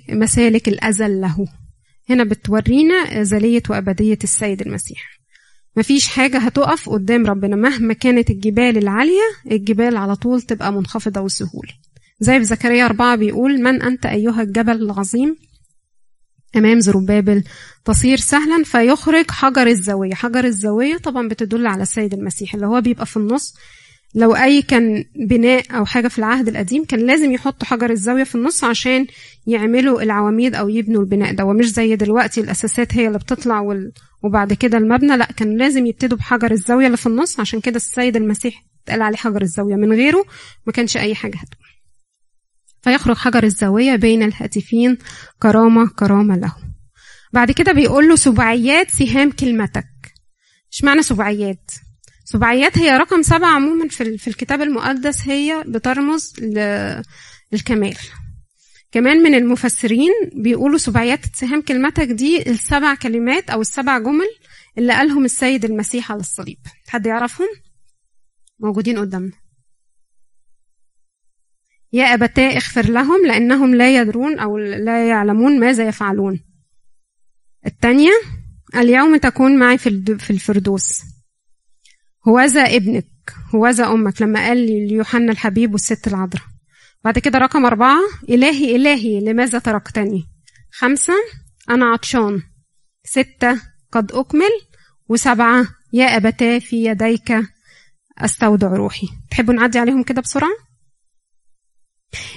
مسالك 0.09 0.67
الأزل 0.67 1.21
له. 1.21 1.47
هنا 2.09 2.23
بتورينا 2.23 2.95
أزلية 2.95 3.63
وأبدية 3.69 4.19
السيد 4.23 4.61
المسيح. 4.61 5.15
مفيش 5.77 6.07
حاجة 6.07 6.37
هتقف 6.37 6.89
قدام 6.89 7.25
ربنا 7.25 7.55
مهما 7.55 7.93
كانت 7.93 8.29
الجبال 8.29 8.77
العالية 8.77 9.21
الجبال 9.51 9.97
على 9.97 10.15
طول 10.15 10.41
تبقى 10.41 10.73
منخفضة 10.73 11.21
وسهولة 11.21 11.73
زي 12.19 12.37
في 12.39 12.43
زكريا 12.45 12.85
أربعة 12.85 13.15
بيقول 13.15 13.61
من 13.61 13.81
أنت 13.81 14.05
أيها 14.05 14.41
الجبل 14.41 14.81
العظيم؟ 14.81 15.35
أمام 16.55 16.79
زروبابل. 16.79 17.43
تصير 17.85 18.17
سهلا 18.17 18.63
فيخرج 18.63 19.31
حجر 19.31 19.67
الزاوية. 19.67 20.13
حجر 20.13 20.43
الزاوية 20.45 20.97
طبعا 20.97 21.27
بتدل 21.27 21.67
على 21.67 21.83
السيد 21.83 22.13
المسيح 22.13 22.53
اللي 22.53 22.67
هو 22.67 22.81
بيبقى 22.81 23.05
في 23.05 23.17
النص. 23.17 23.53
لو 24.15 24.35
أي 24.35 24.61
كان 24.61 25.05
بناء 25.29 25.63
أو 25.77 25.85
حاجة 25.85 26.07
في 26.07 26.19
العهد 26.19 26.47
القديم 26.47 26.85
كان 26.85 26.99
لازم 26.99 27.31
يحطوا 27.31 27.67
حجر 27.67 27.89
الزاوية 27.89 28.23
في 28.23 28.35
النص 28.35 28.63
عشان 28.63 29.07
يعملوا 29.47 30.01
العواميد 30.01 30.55
أو 30.55 30.69
يبنوا 30.69 31.01
البناء 31.01 31.33
ده. 31.33 31.45
ومش 31.45 31.65
زي 31.65 31.95
دلوقتي 31.95 32.41
الأساسات 32.41 32.93
هي 32.97 33.07
اللي 33.07 33.17
بتطلع 33.17 33.59
وال... 33.59 33.91
وبعد 34.23 34.53
كده 34.53 34.77
المبنى. 34.77 35.17
لا 35.17 35.25
كان 35.25 35.57
لازم 35.57 35.85
يبتدوا 35.85 36.17
بحجر 36.17 36.51
الزاوية 36.51 36.85
اللي 36.85 36.97
في 36.97 37.07
النص 37.07 37.39
عشان 37.39 37.59
كده 37.61 37.75
السيد 37.75 38.15
المسيح 38.15 38.63
اتقال 38.83 39.01
عليه 39.01 39.17
حجر 39.17 39.41
الزاوية. 39.41 39.75
من 39.75 39.93
غيره 39.93 40.25
ما 40.67 40.73
كانش 40.73 40.97
أي 40.97 41.15
حاجة 41.15 41.35
هتقول. 41.37 41.64
فيخرج 42.85 43.17
حجر 43.17 43.43
الزاوية 43.43 43.95
بين 43.95 44.23
الهاتفين. 44.23 44.97
كرامة 45.41 45.87
كرامة 45.87 46.35
له. 46.37 46.55
بعد 47.33 47.51
كده 47.51 47.71
بيقول 47.71 48.09
له 48.09 48.15
سبعيات 48.15 48.91
سهام 48.91 49.31
كلمتك. 49.31 49.87
اشمعنى 50.73 51.03
سبعيات؟ 51.03 51.71
سبعيات 52.25 52.77
هي 52.77 52.97
رقم 52.97 53.21
سبعة 53.21 53.49
عموما 53.49 53.87
في, 53.87 54.17
في 54.17 54.27
الكتاب 54.27 54.61
المقدس 54.61 55.27
هي 55.27 55.63
بترمز 55.67 56.33
للكمال. 57.51 57.97
كمان 58.91 59.17
من 59.23 59.35
المفسرين 59.35 60.11
بيقولوا 60.35 60.77
سبعيات 60.77 61.19
سهام 61.35 61.61
كلمتك 61.61 62.07
دي 62.07 62.51
السبع 62.51 62.95
كلمات 62.95 63.49
أو 63.49 63.61
السبع 63.61 63.97
جمل 63.97 64.29
اللي 64.77 64.93
قالهم 64.93 65.25
السيد 65.25 65.65
المسيح 65.65 66.11
على 66.11 66.19
الصليب. 66.19 66.59
حد 66.87 67.05
يعرفهم؟ 67.05 67.47
موجودين 68.59 68.99
قدامنا. 68.99 69.44
يا 71.95 72.13
أبتاه 72.13 72.55
اغفر 72.55 72.89
لهم 72.89 73.25
لأنهم 73.27 73.75
لا 73.75 73.95
يدرون 74.01 74.39
أو 74.39 74.57
لا 74.57 75.07
يعلمون 75.07 75.59
ماذا 75.59 75.87
يفعلون. 75.87 76.39
الثانية 77.65 78.11
اليوم 78.75 79.17
تكون 79.17 79.59
معي 79.59 79.77
في 79.77 80.29
الفردوس. 80.29 81.01
هوذا 82.27 82.61
ابنك 82.61 83.05
هوذا 83.55 83.87
أمك 83.87 84.21
لما 84.21 84.47
قال 84.47 84.87
ليوحنا 84.87 85.31
الحبيب 85.31 85.73
والست 85.73 86.07
العذراء. 86.07 86.43
بعد 87.03 87.19
كده 87.19 87.39
رقم 87.39 87.65
أربعة 87.65 87.99
إلهي 88.29 88.75
إلهي 88.75 89.19
لماذا 89.19 89.59
تركتني؟ 89.59 90.23
خمسة 90.71 91.13
أنا 91.69 91.85
عطشان. 91.85 92.41
ستة 93.03 93.61
قد 93.91 94.11
أكمل. 94.11 94.51
وسبعة 95.09 95.67
يا 95.93 96.17
أبتاه 96.17 96.59
في 96.59 96.85
يديك 96.85 97.33
أستودع 98.17 98.67
روحي. 98.67 99.07
تحبوا 99.31 99.53
نعدي 99.53 99.79
عليهم 99.79 100.03
كده 100.03 100.21
بسرعة؟ 100.21 100.74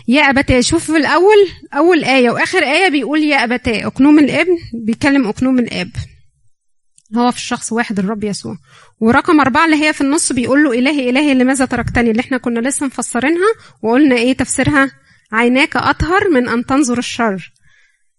يا 0.09 0.23
أبتاه 0.23 0.61
شوف 0.61 0.85
في 0.91 0.97
الأول 0.97 1.49
أول 1.75 2.05
آية 2.05 2.31
وآخر 2.31 2.63
آية 2.63 2.89
بيقول 2.89 3.23
يا 3.23 3.45
أبتاه 3.45 3.87
أقنوم 3.87 4.19
الإبن. 4.19 4.57
بيتكلم 4.75 5.27
أقنوم 5.29 5.59
الآب. 5.59 5.91
هو 7.17 7.31
في 7.31 7.37
الشخص 7.37 7.73
واحد 7.73 7.99
الرب 7.99 8.25
يسوع. 8.25 8.57
ورقم 9.01 9.41
أربعة 9.41 9.65
اللي 9.65 9.85
هي 9.85 9.93
في 9.93 10.01
النص 10.01 10.33
بيقول 10.33 10.65
له 10.65 10.73
إلهي 10.79 11.11
إلهي 11.11 11.35
لماذا 11.35 11.65
تركتني؟ 11.65 12.11
اللي 12.11 12.21
إحنا 12.21 12.39
كنا 12.39 12.69
لسه 12.69 12.87
مفسرينها 12.87 13.49
وقلنا 13.83 14.17
إيه 14.17 14.33
تفسيرها؟ 14.33 14.91
عيناك 15.33 15.77
أطهر 15.77 16.29
من 16.31 16.49
أن 16.49 16.67
تنظر 16.67 16.99
الشر. 16.99 17.53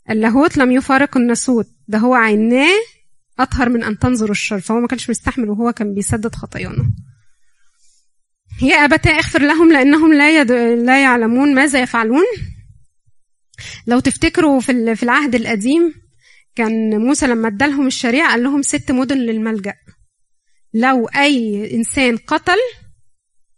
اللاهوت 0.10 0.58
لم 0.58 0.72
يفارق 0.72 1.18
الناسوت 1.18 1.68
ده 1.88 1.98
هو 1.98 2.14
عيناه 2.14 2.80
أطهر 3.40 3.70
من 3.70 3.84
أن 3.84 4.00
تنظر 4.00 4.32
الشر. 4.32 4.60
فهو 4.60 4.80
ما 4.80 4.88
كانش 4.88 5.10
مستحمل 5.10 5.50
وهو 5.50 5.72
كان 5.72 5.94
بيسدد 5.94 6.36
خطايانا. 6.36 6.92
يا 8.62 8.76
أبتاه 8.76 9.16
اغفر 9.16 9.42
لهم 9.42 9.72
لأنهم 9.72 10.14
لا, 10.14 10.42
يد... 10.42 10.52
لا 10.86 11.02
يعلمون 11.02 11.56
ماذا 11.56 11.82
يفعلون. 11.82 12.26
لو 13.88 14.00
تفتكروا 14.00 14.60
في, 14.60 14.96
في 14.96 15.04
العهد 15.04 15.36
القديم 15.36 15.94
كان 16.56 17.02
موسى 17.02 17.28
لما 17.28 17.48
ادالهم 17.48 17.88
الشريعة 17.88 18.32
قال 18.32 18.44
لهم 18.44 18.62
ست 18.62 18.92
مدن 18.92 19.18
للملجأ. 19.18 19.74
لو 20.74 21.08
أي 21.08 21.70
إنسان 21.76 22.18
قتل 22.18 22.58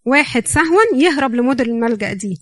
واحد 0.05 0.47
سهوا 0.47 0.81
يهرب 0.95 1.35
لمدن 1.35 1.65
الملجأ 1.65 2.13
دي. 2.13 2.37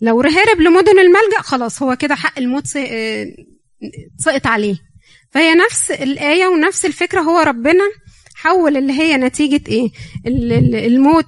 لو 0.00 0.20
هرب 0.20 0.60
لمدن 0.60 0.98
الملجأ 0.98 1.40
خلاص 1.40 1.82
هو 1.82 1.96
كده 1.96 2.14
حق 2.14 2.38
الموت 2.38 2.66
سقط 4.18 4.46
عليه. 4.46 4.76
فهي 5.30 5.54
نفس 5.54 5.90
الآية 5.90 6.46
ونفس 6.46 6.86
الفكرة 6.86 7.20
هو 7.20 7.38
ربنا 7.38 7.84
حول 8.40 8.76
اللي 8.76 8.92
هي 8.92 9.16
نتيجة 9.16 9.60
إيه؟ 9.68 9.90
الموت 10.86 11.26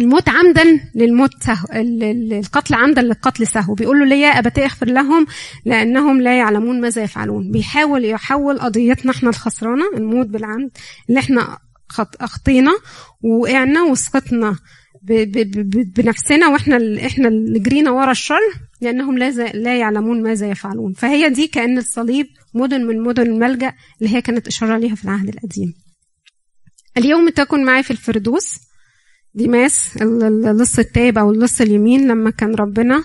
الموت 0.00 0.28
عمدا 0.28 0.80
للموت 0.94 1.30
سهو 1.42 1.66
القتل 1.72 2.74
عمدا 2.74 3.02
للقتل 3.02 3.46
سهو. 3.46 3.74
بيقول 3.74 3.98
له 4.00 4.06
ليه 4.06 4.26
أبتي 4.26 4.64
أغفر 4.64 4.86
لهم؟ 4.86 5.26
لأنهم 5.64 6.20
لا 6.20 6.38
يعلمون 6.38 6.80
ماذا 6.80 7.02
يفعلون. 7.02 7.50
بيحاول 7.50 8.04
يحول 8.04 8.58
قضيتنا 8.58 9.12
إحنا 9.12 9.28
الخسرانة 9.28 9.84
الموت 9.96 10.26
بالعمد 10.26 10.70
اللي 11.08 11.20
إحنا 11.20 11.58
أخطينا 12.20 12.72
وقعنا 13.22 13.82
وسقطنا. 13.82 14.56
بنفسنا 15.02 16.48
وإحنا 16.48 17.06
إحنا 17.06 17.28
اللي 17.28 17.58
جرينا 17.58 17.90
ورا 17.90 18.10
الشر 18.10 18.40
لأنهم 18.80 19.18
لا 19.18 19.30
لا 19.52 19.78
يعلمون 19.78 20.22
ماذا 20.22 20.50
يفعلون. 20.50 20.92
فهي 20.92 21.30
دي 21.30 21.46
كأن 21.46 21.78
الصليب 21.78 22.26
مدن 22.54 22.86
من 22.86 23.00
مدن 23.00 23.22
الملجأ 23.22 23.72
اللي 24.00 24.16
هي 24.16 24.22
كانت 24.22 24.46
إشارة 24.46 24.78
ليها 24.78 24.94
في 24.94 25.04
العهد 25.04 25.28
القديم. 25.28 25.74
اليوم 26.98 27.28
تكن 27.28 27.64
معي 27.64 27.82
في 27.82 27.90
الفردوس 27.90 28.58
ديماس 29.34 29.96
اللص 30.02 30.78
التائب 30.78 31.18
أو 31.18 31.30
اللص 31.30 31.60
اليمين 31.60 32.08
لما 32.08 32.30
كان 32.30 32.54
ربنا 32.54 33.04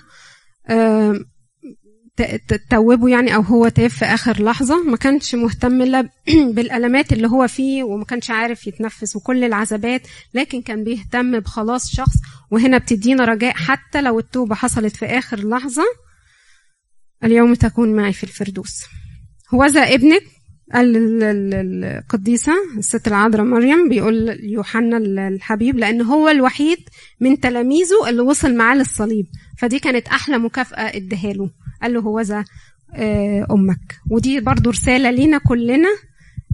توبه 2.69 3.10
يعني 3.10 3.36
أو 3.36 3.41
هو 3.41 3.67
تاب 3.67 3.89
في 3.89 4.06
آخر 4.06 4.43
لحظة. 4.43 4.84
ما 4.84 4.97
كانش 4.97 5.36
مهتم 5.36 5.82
إلا 5.82 6.10
بالألمات 6.56 7.13
اللي 7.13 7.28
هو 7.28 7.47
فيه 7.47 7.84
وما 7.84 8.06
كانش 8.06 8.30
عارف 8.30 8.67
يتنفس 8.67 9.15
وكل 9.15 9.43
العذابات 9.43 10.01
لكن 10.34 10.62
كان 10.62 10.84
بيهتم 10.84 11.39
بخلاص 11.39 11.95
شخص. 11.95 12.15
وهنا 12.51 12.78
بتدينا 12.78 13.25
رجاء 13.25 13.54
حتى 13.54 14.01
لو 14.01 14.19
التوبة 14.19 14.56
حصلت 14.56 14.95
في 14.95 15.06
آخر 15.06 15.49
لحظة. 15.49 15.84
اليوم 17.23 17.54
تكون 17.54 17.95
معي 17.95 18.13
في 18.13 18.23
الفردوس. 18.23 18.84
هوذا 19.54 19.82
ابنك 19.82 20.23
القديسة 20.73 22.54
الست 22.78 23.08
العذراء 23.08 23.45
مريم 23.45 23.89
بيقول 23.89 24.39
يوحنا 24.43 24.97
الحبيب 25.28 25.78
لأن 25.78 26.01
هو 26.01 26.30
الوحيد 26.30 26.78
من 27.19 27.39
تلاميذه 27.39 28.10
اللي 28.10 28.21
وصل 28.21 28.56
معاه 28.56 28.75
للصليب. 28.75 29.25
فدي 29.58 29.80
كانت 29.80 30.08
أحلى 30.08 30.38
مكافأة 30.38 30.97
اداها 30.97 31.34
له. 31.34 31.49
قال 31.86 31.93
له 31.93 32.00
هوذا 32.00 32.45
أمك. 33.52 33.95
ودي 34.12 34.39
برضو 34.39 34.69
رسالة 34.69 35.12
لينا 35.12 35.38
كلنا 35.38 35.89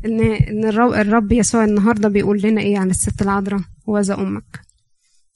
إن 0.05 0.21
إن 0.21 0.65
الرب 0.69 1.31
يسوع 1.31 1.63
النهارده 1.63 2.09
بيقول 2.09 2.41
لنا 2.43 2.61
إيه 2.61 2.77
عن 2.77 2.89
الست 2.89 3.21
العذراء؟ 3.21 3.61
هوذا 3.89 4.13
أمك. 4.13 4.59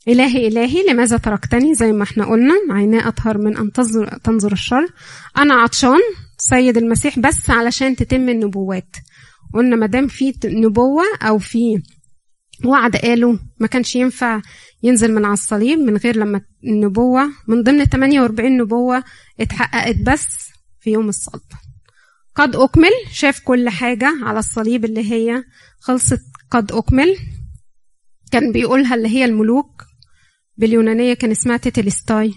إلهي 0.08 0.48
إلهي 0.48 0.84
لماذا 0.90 1.18
تركتني؟ 1.18 1.76
زي 1.76 1.92
ما 1.92 2.04
إحنا 2.04 2.26
قلنا 2.26 2.54
عيناه 2.70 3.08
أطهر 3.08 3.38
من 3.38 3.58
أن 3.58 3.72
تنظر, 3.72 4.18
تنظر 4.18 4.52
الشر. 4.52 4.88
أنا 5.38 5.54
عطشان 5.54 6.00
سيد 6.38 6.78
المسيح 6.78 7.20
بس 7.20 7.50
علشان 7.50 7.96
تتم 7.96 8.30
النبوات. 8.30 8.96
قلنا 9.54 9.76
ما 9.76 9.86
دام 9.86 10.08
في 10.08 10.34
نبوة 10.46 11.04
أو 11.22 11.38
في 11.38 11.82
وعد 12.65 12.96
قاله 12.96 13.39
ما 13.60 13.68
كانش 13.68 13.96
ينفع 13.96 14.41
ينزل 14.84 15.13
من 15.13 15.26
على 15.26 15.34
الصليب 15.34 15.80
من 15.80 15.98
غير 15.98 16.18
لما 16.18 16.41
النبوة 16.63 17.30
من 17.48 17.63
ضمن 17.63 17.86
48 17.86 18.58
نبوة 18.58 19.04
اتحققت 19.39 19.96
بس 19.96 20.26
في 20.80 20.89
يوم 20.91 21.10
الصلب. 21.10 21.41
قد 22.36 22.56
أكمل 22.56 22.91
شاف 23.12 23.39
كل 23.39 23.70
حاجة 23.70 24.13
على 24.24 24.39
الصليب 24.39 24.86
اللي 24.86 25.12
هي 25.12 25.44
خلصت 25.80 26.22
قد 26.52 26.72
أكمل. 26.72 27.15
كان 28.32 28.52
بيقولها 28.52 28.96
اللي 28.96 29.08
هي 29.08 29.26
الملوك 29.26 29.84
باليونانية 30.58 31.13
كان 31.13 31.32
اسمها 31.32 31.58
τετέλεσται 31.58 32.34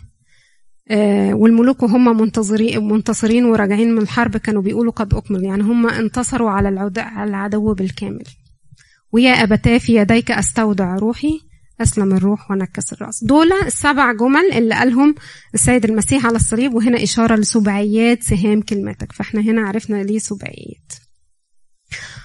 آه 0.91 1.35
والملوك 1.35 1.83
وهم 1.83 2.21
منتظرين 2.21 2.89
منتصرين 2.89 3.45
وراجعين 3.45 3.93
من 3.95 4.03
الحرب 4.03 4.37
كانوا 4.37 4.63
بيقولوا 4.63 4.93
قد 4.93 5.15
أكمل 5.15 5.45
يعني 5.45 5.63
هم 5.63 5.87
انتصروا 5.87 6.51
على 6.51 6.69
العدو 7.25 7.75
بالكامل. 7.75 8.25
ويا 9.13 9.31
أبتاه 9.31 9.79
في 9.79 9.97
يديك 9.97 10.31
أستودع 10.31 10.97
روحي. 10.97 11.41
أسلم 11.81 12.13
الروح 12.13 12.51
ونكس 12.51 12.93
الرأس. 12.93 13.25
دول 13.25 13.53
السبع 13.53 14.13
جمل 14.13 14.53
اللي 14.53 14.75
قالهم 14.75 15.15
السيد 15.55 15.85
المسيح 15.85 16.27
على 16.27 16.37
الصليب 16.37 16.75
وهنا 16.75 17.03
إشارة 17.03 17.37
لسبعيات 17.37 18.23
سهام 18.23 18.63
كلمتك 18.63 19.13
فإحنا 19.13 19.41
هنا 19.41 19.69
عرفنا 19.69 20.03
ليه 20.03 20.19
سبعيات. 20.19 20.93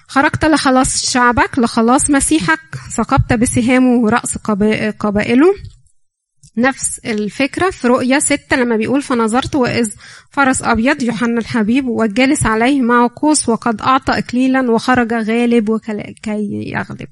خرجت 0.08 0.46
لخلاص 0.46 1.12
شعبك 1.12 1.60
لخلاص 1.60 2.10
مسيحك. 2.10 2.76
ثقبت 2.96 3.34
بسهامه 3.34 4.10
رأس 4.10 4.38
قبائله. 5.00 5.56
نفس 6.58 7.00
الفكرة 7.00 7.70
في 7.70 7.88
رؤية 7.88 8.20
ستة 8.20 8.56
لما 8.56 8.76
بيقول 8.78 9.02
فنظرت 9.02 9.56
وإذ 9.56 9.92
فرس 10.30 10.62
أبيض 10.64 11.04
يوحنا 11.04 11.40
الحبيب 11.40 11.88
والجالس 11.88 12.46
عليه 12.46 12.82
معه 12.82 13.12
قوس 13.16 13.50
وقد 13.50 13.82
أعطى 13.82 14.18
إكليلا 14.18 14.72
وخرج 14.72 15.14
غالب 15.14 15.70
وكي 15.70 16.10
يغلب. 16.52 17.08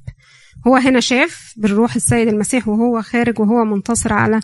هو 0.68 0.76
هنا 0.76 1.00
شاف 1.00 1.54
بالروح 1.58 1.96
السيد 1.96 2.28
المسيح 2.28 2.68
وهو 2.68 3.02
خارج 3.02 3.40
وهو 3.40 3.66
منتصر 3.66 4.14
على 4.14 4.40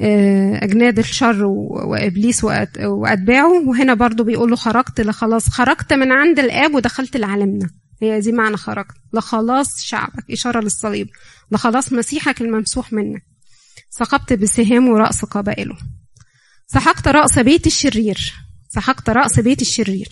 آه، 0.00 0.64
أجناد 0.64 0.98
الشر 0.98 1.44
وإبليس 1.86 2.44
وأتباعه. 2.44 3.68
وهنا 3.68 3.94
برضو 3.94 4.24
بيقول 4.24 4.50
له 4.50 4.56
خرجت 4.56 5.00
لخلاص 5.00 5.48
خرجت 5.48 5.92
من 5.92 6.12
عند 6.12 6.38
الآب 6.38 6.74
ودخلت 6.74 7.16
لعالمنا. 7.16 7.70
هي 8.02 8.20
دي 8.20 8.32
معنى 8.32 8.56
خرجت. 8.56 8.94
لخلاص 9.12 9.82
شعبك 9.82 10.30
إشارة 10.30 10.60
للصليب. 10.60 11.08
لخلاص 11.50 11.92
مسيحك 11.92 12.40
الممسوح 12.42 12.92
منك. 12.92 13.27
سقبت 13.98 14.32
بسهام 14.32 14.94
رأس 14.94 15.24
قبائله. 15.24 15.76
سحقت 16.66 17.08
رأس 17.08 17.38
بيت 17.38 17.66
الشرير. 17.66 18.34
سحقت 18.68 19.10
رأس 19.10 19.40
بيت 19.40 19.60
الشرير. 19.60 20.08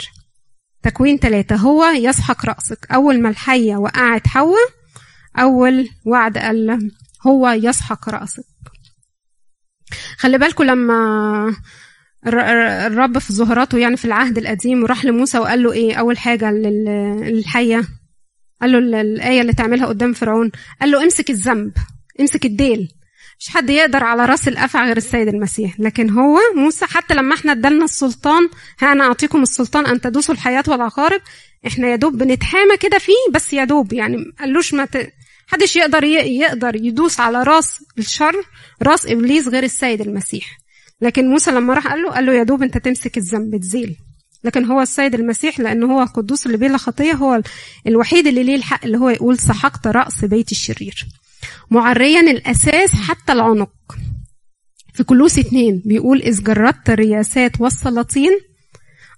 تكوين 0.83 1.18
ثلاثة 1.18 1.57
هو 1.57 1.85
يسحق 1.85 2.46
رأسك. 2.46 2.87
أول 2.92 3.22
ما 3.22 3.29
الحية 3.29 3.77
وقعت 3.77 4.27
حواء 4.27 4.68
أول 5.38 5.88
وعد 6.07 6.38
قال 6.38 6.90
هو 7.27 7.49
يسحق 7.49 8.09
رأسك. 8.09 8.44
خلي 10.18 10.38
بالكم 10.38 10.64
لما 10.64 11.57
الرب 12.27 13.18
في 13.18 13.33
ظهراته 13.33 13.79
يعني 13.79 13.96
في 13.96 14.05
العهد 14.05 14.38
القديم 14.38 14.87
راح 14.87 15.05
لموسى 15.05 15.38
وقال 15.38 15.62
له 15.62 15.72
إيه؟ 15.72 15.94
أول 15.94 16.18
حاجة 16.18 16.51
للحية. 16.51 17.88
قال 18.61 18.72
له 18.72 18.79
الآية 19.01 19.40
اللي 19.40 19.53
تعملها 19.53 19.87
قدام 19.87 20.12
فرعون. 20.12 20.51
قال 20.81 20.90
له 20.90 21.03
امسك 21.03 21.31
الذنب. 21.31 21.72
امسك 22.20 22.44
الديل. 22.44 22.95
مش 23.40 23.49
حد 23.49 23.70
يقدر 23.70 24.05
على 24.05 24.25
راس 24.25 24.49
الافعى 24.49 24.87
غير 24.87 24.96
السيد 24.96 25.29
المسيح. 25.29 25.81
لكن 25.81 26.11
هو 26.11 26.38
موسى 26.57 26.87
حتى 26.87 27.14
لما 27.14 27.35
إحنا 27.35 27.53
ادالنا 27.53 27.85
السلطان 27.85 28.49
ها 28.81 28.92
أنا 28.92 29.05
اعطيكم 29.05 29.42
السلطان 29.42 29.87
ان 29.87 30.01
تدوسوا 30.01 30.35
الحياة 30.35 30.64
والعقارب. 30.68 31.20
إحنا 31.66 31.88
يا 31.88 31.96
دوب 31.96 32.18
بنتحامى 32.18 32.77
كده 32.77 32.99
فيه 32.99 33.33
بس 33.33 33.53
يا 33.53 33.64
دوب 33.64 33.92
يعني 33.92 34.16
قالوش 34.40 34.75
ما 34.75 34.85
ت... 34.85 35.12
حدش 35.46 35.77
يقدر 35.77 36.05
يقدر 36.05 36.77
يدوس 36.77 37.20
على 37.20 37.42
راس 37.42 37.85
الشر 37.99 38.35
راس 38.83 39.07
إبليس 39.07 39.49
غير 39.49 39.62
السيد 39.62 40.01
المسيح. 40.01 40.59
لكن 41.01 41.29
موسى 41.29 41.51
لما 41.51 41.75
راح 41.75 41.88
قال 41.88 42.03
له 42.03 42.11
قال 42.11 42.27
له 42.27 42.35
يا 42.35 42.42
دوب 42.42 42.62
انت 42.62 42.79
تمسك 42.79 43.16
الذنب 43.18 43.57
تزيل. 43.61 43.96
لكن 44.44 44.64
هو 44.64 44.81
السيد 44.81 45.14
المسيح 45.14 45.61
لأنه 45.61 45.94
هو 45.94 46.03
القدوس 46.03 46.46
اللي 46.46 46.57
بلا 46.57 46.79
خطيه 46.79 47.12
هو 47.12 47.42
الوحيد 47.87 48.27
اللي 48.27 48.42
ليه 48.42 48.57
الحق 48.57 48.85
اللي 48.85 48.99
هو 48.99 49.09
يقول 49.09 49.38
سحقت 49.38 49.87
رأس 49.87 50.25
بيت 50.25 50.53
الشرير. 50.53 51.07
معريا 51.70 52.20
الأساس 52.20 52.90
حتى 52.94 53.32
العنق. 53.32 53.70
في 54.94 55.04
كلوس 55.04 55.38
اتنين 55.38 55.82
بيقول 55.85 56.22
إذ 56.22 56.42
جردت 56.42 56.90
الرياسات 56.90 57.61
والسلاطين 57.61 58.30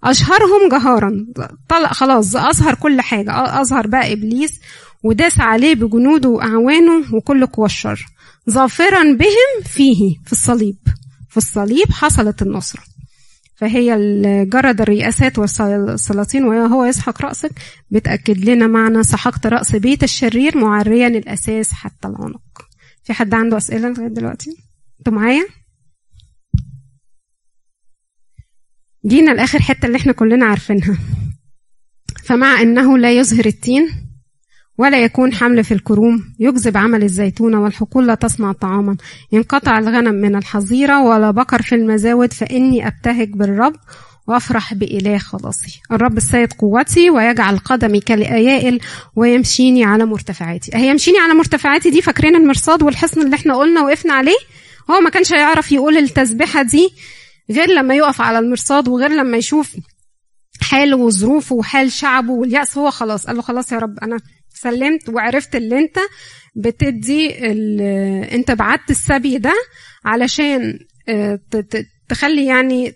أشهرهم 0.04 0.68
جهارا 0.70 1.26
طلق 1.68 1.92
خلاص 1.92 2.36
أظهر 2.36 2.74
كل 2.74 3.00
حاجة. 3.00 3.60
أظهر 3.60 3.86
بقى 3.86 4.12
إبليس 4.12 4.60
وداس 5.02 5.40
عليه 5.40 5.74
بجنوده 5.74 6.28
وأعوانه 6.28 7.14
وكل 7.14 7.46
قوى 7.46 7.66
الشر. 7.66 8.06
ظافرا 8.50 9.02
بهم 9.02 9.62
فيه 9.64 10.16
في 10.26 10.32
الصليب. 10.32 10.76
في 11.30 11.36
الصليب 11.36 11.92
حصلت 11.92 12.42
النصرة. 12.42 12.82
فهي 13.58 13.96
جرد 14.44 14.80
الرئاسات 14.80 15.38
والسلاطين 15.38 16.44
وهو 16.44 16.84
يسحق 16.84 17.22
رأسك 17.22 17.50
بتأكد 17.90 18.38
لنا 18.44 18.66
معنى 18.66 19.02
سحقت 19.02 19.46
رأس 19.46 19.76
بيت 19.76 20.02
الشرير 20.02 20.58
معريا 20.58 21.06
الأساس 21.08 21.72
حتى 21.72 22.08
العنق 22.08 22.42
في 23.04 23.12
حد 23.12 23.34
عنده 23.34 23.56
أسئلة 23.56 23.88
لغاية 23.88 24.08
دلوقتي؟ 24.08 24.50
أنتوا 24.98 25.12
معايا؟ 25.12 25.46
جينا 29.06 29.30
لآخر 29.30 29.58
حتة 29.62 29.86
اللي 29.86 29.96
إحنا 29.98 30.12
كلنا 30.12 30.46
عارفينها 30.46 30.98
فمع 32.24 32.60
أنه 32.60 32.98
لا 32.98 33.12
يظهر 33.12 33.46
التين 33.46 34.07
ولا 34.78 35.04
يكون 35.04 35.34
حمل 35.34 35.64
في 35.64 35.74
الكروم. 35.74 36.34
يجذب 36.38 36.76
عمل 36.76 37.02
الزيتونة 37.02 37.62
والحقول 37.62 38.06
لا 38.06 38.14
تصنع 38.14 38.52
طعاما. 38.52 38.96
ينقطع 39.32 39.78
الغنم 39.78 40.14
من 40.14 40.36
الحظيرة 40.36 41.02
ولا 41.02 41.30
بقر 41.30 41.62
في 41.62 41.74
المزاود 41.74 42.32
فإني 42.32 42.86
أبتهج 42.86 43.30
بالرب 43.32 43.74
وأفرح 44.26 44.74
بإله 44.74 45.18
خلاصي. 45.18 45.80
الرب 45.92 46.16
السيد 46.16 46.52
قوتي 46.52 47.10
ويجعل 47.10 47.58
قدمي 47.58 48.00
كالأيائل 48.00 48.80
ويمشيني 49.16 49.84
على 49.84 50.04
مرتفعاتي. 50.04 50.70
هي 50.74 50.88
يمشيني 50.88 51.18
على 51.18 51.34
مرتفعاتي 51.34 51.90
دي؟ 51.90 52.02
فاكرين 52.02 52.36
المرصاد 52.36 52.82
والحصن 52.82 53.22
اللي 53.22 53.36
إحنا 53.36 53.56
قلنا 53.56 53.80
وقفنا 53.80 54.12
عليه؟ 54.12 54.36
هو 54.90 55.00
ما 55.00 55.10
كانش 55.10 55.32
هيعرف 55.32 55.72
يقول 55.72 55.96
التسبيحة 55.96 56.62
دي 56.62 56.88
غير 57.50 57.70
لما 57.70 57.94
يقف 57.94 58.20
على 58.20 58.38
المرصاد 58.38 58.88
وغير 58.88 59.10
لما 59.10 59.36
يشوف 59.36 59.76
حاله 60.60 60.96
وظروفه 60.96 61.54
وحال 61.56 61.92
شعبه 61.92 62.32
واليأس. 62.32 62.78
هو 62.78 62.90
خلاص 62.90 63.26
قال 63.26 63.36
له 63.36 63.42
خلاص 63.42 63.72
يا 63.72 63.78
رب 63.78 63.98
أنا 63.98 64.18
سلمت 64.60 65.08
وعرفت 65.08 65.56
اللي 65.56 65.78
انت 65.78 65.98
بتدي 66.56 67.38
انت 68.34 68.50
بعت 68.50 68.90
السبي 68.90 69.38
ده 69.38 69.54
علشان 70.04 70.78
آه، 71.08 71.38
تخلي 72.08 72.46
يعني 72.46 72.92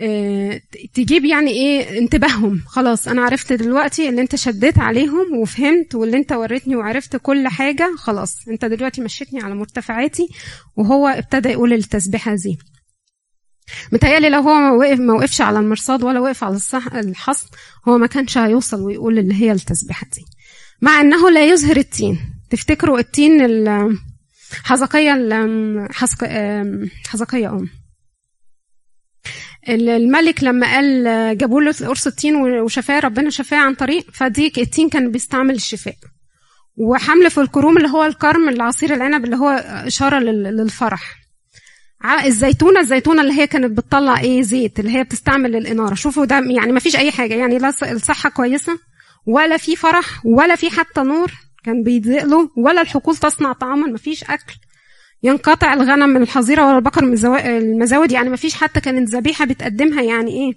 آه، 0.00 0.60
تجيب 0.94 1.24
يعني 1.24 1.50
إيه 1.50 1.98
انتباههم. 1.98 2.60
خلاص 2.66 3.08
أنا 3.08 3.22
عرفت 3.22 3.52
دلوقتي 3.52 4.08
اللي 4.08 4.20
انت 4.20 4.36
شديت 4.36 4.78
عليهم 4.78 5.36
وفهمت 5.38 5.94
واللي 5.94 6.16
انت 6.16 6.32
وريتني 6.32 6.76
وعرفت 6.76 7.16
كل 7.16 7.48
حاجة 7.48 7.94
خلاص 7.98 8.48
انت 8.48 8.64
دلوقتي 8.64 9.00
مشيتني 9.00 9.40
على 9.42 9.54
مرتفعاتي 9.54 10.28
وهو 10.76 11.08
ابتدى 11.08 11.48
يقول 11.48 11.72
التسبيحة 11.72 12.34
دي. 12.34 12.58
متهيألي 13.92 14.28
لو 14.28 14.40
هو 14.40 14.78
وقف 14.78 14.98
ما 14.98 15.14
وقفش 15.14 15.40
على 15.40 15.58
المرصاد 15.58 16.02
ولا 16.02 16.20
وقف 16.20 16.44
على 16.44 16.58
الحصن 16.94 17.46
هو 17.88 17.98
ما 17.98 18.06
كانش 18.06 18.38
هيوصل 18.38 18.80
ويقول 18.80 19.18
اللي 19.18 19.34
هي 19.34 19.52
التسبيحة 19.52 20.06
دي. 20.14 20.24
مع 20.82 21.00
إنه 21.00 21.30
لا 21.30 21.46
يظهر 21.46 21.76
التين. 21.76 22.18
تفتكروا 22.50 22.98
التين 22.98 23.40
حزقية 24.64 25.12
حزقية 27.08 27.48
أم. 27.50 27.68
الملك 29.68 30.44
لما 30.44 30.66
قال 30.74 31.04
جابوا 31.38 31.60
له 31.60 31.72
قرص 31.72 32.06
التين 32.06 32.36
وشفاه 32.36 33.00
ربنا 33.00 33.30
شفاه 33.30 33.58
عن 33.58 33.74
طريق 33.74 34.06
فديك 34.12 34.58
التين 34.58 34.88
كان 34.88 35.10
بيستعمل 35.10 35.54
الشفاء. 35.54 35.94
وحمل 36.76 37.30
في 37.30 37.40
الكروم 37.40 37.76
اللي 37.76 37.88
هو 37.88 38.04
الكرم 38.04 38.48
العصير 38.48 38.94
العنب 38.94 39.24
اللي 39.24 39.36
هو 39.36 39.48
إشارة 39.86 40.18
للفرح. 40.18 41.21
الزيتونة 42.04 42.80
الزيتونة 42.80 43.22
اللي 43.22 43.32
هي 43.32 43.46
كانت 43.46 43.78
بتطلع 43.78 44.20
إيه؟ 44.20 44.42
زيت 44.42 44.80
اللي 44.80 44.96
هي 44.96 45.04
بتستعمل 45.04 45.52
للاناره 45.52 45.94
شوفوا 45.94 46.24
ده 46.24 46.36
يعني 46.36 46.72
ما 46.72 46.80
فيش 46.80 46.96
أي 46.96 47.10
حاجة. 47.10 47.34
يعني 47.34 47.58
لا 47.58 47.68
الصحة 47.82 48.30
كويسة 48.30 48.78
ولا 49.26 49.56
في 49.56 49.76
فرح 49.76 50.26
ولا 50.26 50.56
في 50.56 50.70
حتى 50.70 51.00
نور 51.00 51.32
كان 51.64 51.82
بيضيق 51.82 52.24
له 52.24 52.50
ولا 52.56 52.80
الحقول 52.80 53.16
تصنع 53.16 53.52
طعاما 53.52 53.86
ما 53.86 53.98
فيش 53.98 54.24
أكل 54.24 54.54
ينقطع 55.22 55.72
الغنم 55.72 56.08
من 56.08 56.22
الحظيرة 56.22 56.66
ولا 56.66 56.76
البقر 56.76 57.04
من 57.04 57.12
المزاود. 57.36 58.12
يعني 58.12 58.28
ما 58.28 58.36
فيش 58.36 58.54
حتى 58.54 58.80
كانت 58.80 59.08
ذبيحة 59.08 59.44
بتقدمها. 59.44 60.02
يعني 60.02 60.30
إيه؟ 60.30 60.52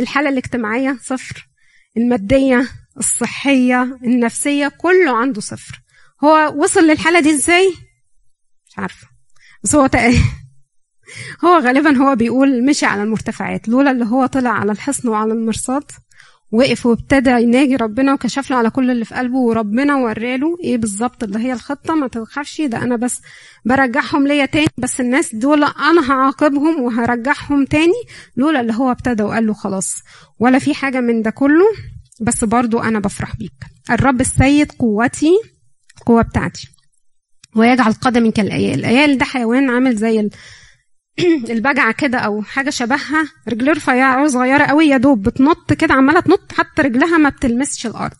الحالة 0.00 0.28
الاجتماعية 0.28 0.98
صفر 1.02 1.48
المادية 1.96 2.68
الصحية 2.98 3.98
النفسية 4.04 4.68
كله 4.68 5.16
عنده 5.16 5.40
صفر. 5.40 5.80
هو 6.24 6.54
وصل 6.56 6.80
للحالة 6.80 7.20
دي 7.20 7.30
إزاي؟ 7.30 7.72
مش 8.66 8.78
عارفة. 8.78 9.06
بس 9.64 9.74
هو 9.74 9.88
هو 11.44 11.58
غالبا 11.58 11.96
هو 11.96 12.14
بيقول 12.16 12.64
مشي 12.66 12.86
على 12.86 13.02
المرتفعات 13.02 13.68
لولا 13.68 13.90
اللي 13.90 14.04
هو 14.04 14.26
طلع 14.26 14.50
على 14.50 14.72
الحصن 14.72 15.08
وعلى 15.08 15.32
المرصاد 15.32 15.84
وقف 16.52 16.86
وابتدى 16.86 17.30
يناجي 17.30 17.76
ربنا 17.76 18.12
وكشف 18.14 18.50
له 18.50 18.56
على 18.56 18.70
كل 18.70 18.90
اللي 18.90 19.04
في 19.04 19.14
قلبه 19.14 19.36
وربنا 19.38 19.96
وراله 19.96 20.56
إيه 20.64 20.76
بالظبط 20.76 21.24
اللي 21.24 21.38
هي 21.38 21.52
الخطة. 21.52 21.94
ما 21.94 22.06
تخافش 22.08 22.60
ده 22.60 22.82
أنا 22.82 22.96
بس 22.96 23.20
برجعهم 23.64 24.26
ليا 24.26 24.46
تاني 24.46 24.66
بس 24.78 25.00
الناس 25.00 25.34
دول 25.34 25.64
أنا 25.64 26.10
هعاقبهم 26.12 26.80
وهرجعهم 26.82 27.64
تاني. 27.64 28.02
لولا 28.36 28.60
اللي 28.60 28.72
هو 28.74 28.90
ابتدى 28.90 29.22
وقال 29.22 29.46
له 29.46 29.52
خلاص 29.54 29.94
ولا 30.38 30.58
في 30.58 30.74
حاجة 30.74 31.00
من 31.00 31.22
ده 31.22 31.30
كله 31.30 31.64
بس 32.20 32.44
برضو 32.44 32.78
أنا 32.78 32.98
بفرح 33.00 33.36
بيك. 33.36 33.52
الرب 33.90 34.20
السيد 34.20 34.72
قوتي 34.72 35.32
القوة 35.98 36.22
بتاعتي 36.22 36.68
ويجعل 37.56 37.92
قدمي 37.92 38.30
كالأيال. 38.32 38.78
الأيال 38.78 39.18
ده 39.18 39.24
حيوان 39.24 39.70
عامل 39.70 39.96
زي 39.96 40.30
البجعة 41.50 41.92
كده 41.92 42.18
أو 42.18 42.42
حاجة 42.42 42.70
شبهها. 42.70 43.28
رجلها 43.48 43.72
رفيعة 43.72 44.26
صغيرة 44.28 44.64
قوي 44.64 44.86
يا 44.86 44.96
دوب 44.96 45.22
بتنط 45.22 45.72
كده 45.72 45.94
عمالة 45.94 46.20
تنط 46.20 46.52
حتى 46.52 46.82
رجلها 46.82 47.18
ما 47.18 47.28
بتلمسش 47.28 47.86
الأرض. 47.86 48.16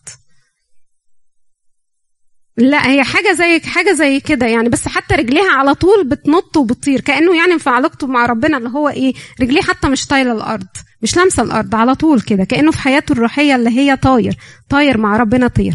لا 2.57 2.87
هي 2.91 3.03
حاجة 3.03 3.33
زي 3.33 3.59
حاجة 3.59 3.93
زي 3.93 4.19
كده 4.19 4.45
يعني 4.45 4.69
بس 4.69 4.87
حتى 4.87 5.15
رجليها 5.15 5.51
على 5.51 5.73
طول 5.75 6.07
بتنط 6.09 6.57
وبتطير 6.57 7.01
كأنه 7.01 7.37
يعني 7.37 7.59
في 7.59 7.69
علاقته 7.69 8.07
مع 8.07 8.25
ربنا 8.25 8.57
اللي 8.57 8.69
هو 8.69 8.89
إيه 8.89 9.13
رجليه 9.41 9.61
حتى 9.61 9.89
مش 9.89 10.07
طايلة 10.07 10.31
الأرض 10.31 10.67
مش 11.01 11.17
لامسة 11.17 11.43
الأرض 11.43 11.75
على 11.75 11.95
طول 11.95 12.21
كده 12.21 12.43
كأنه 12.43 12.71
في 12.71 12.77
حياته 12.77 13.11
الروحية 13.13 13.55
اللي 13.55 13.69
هي 13.69 13.95
طاير 13.97 14.35
طاير 14.69 14.97
مع 14.97 15.17
ربنا 15.17 15.47
طير. 15.47 15.73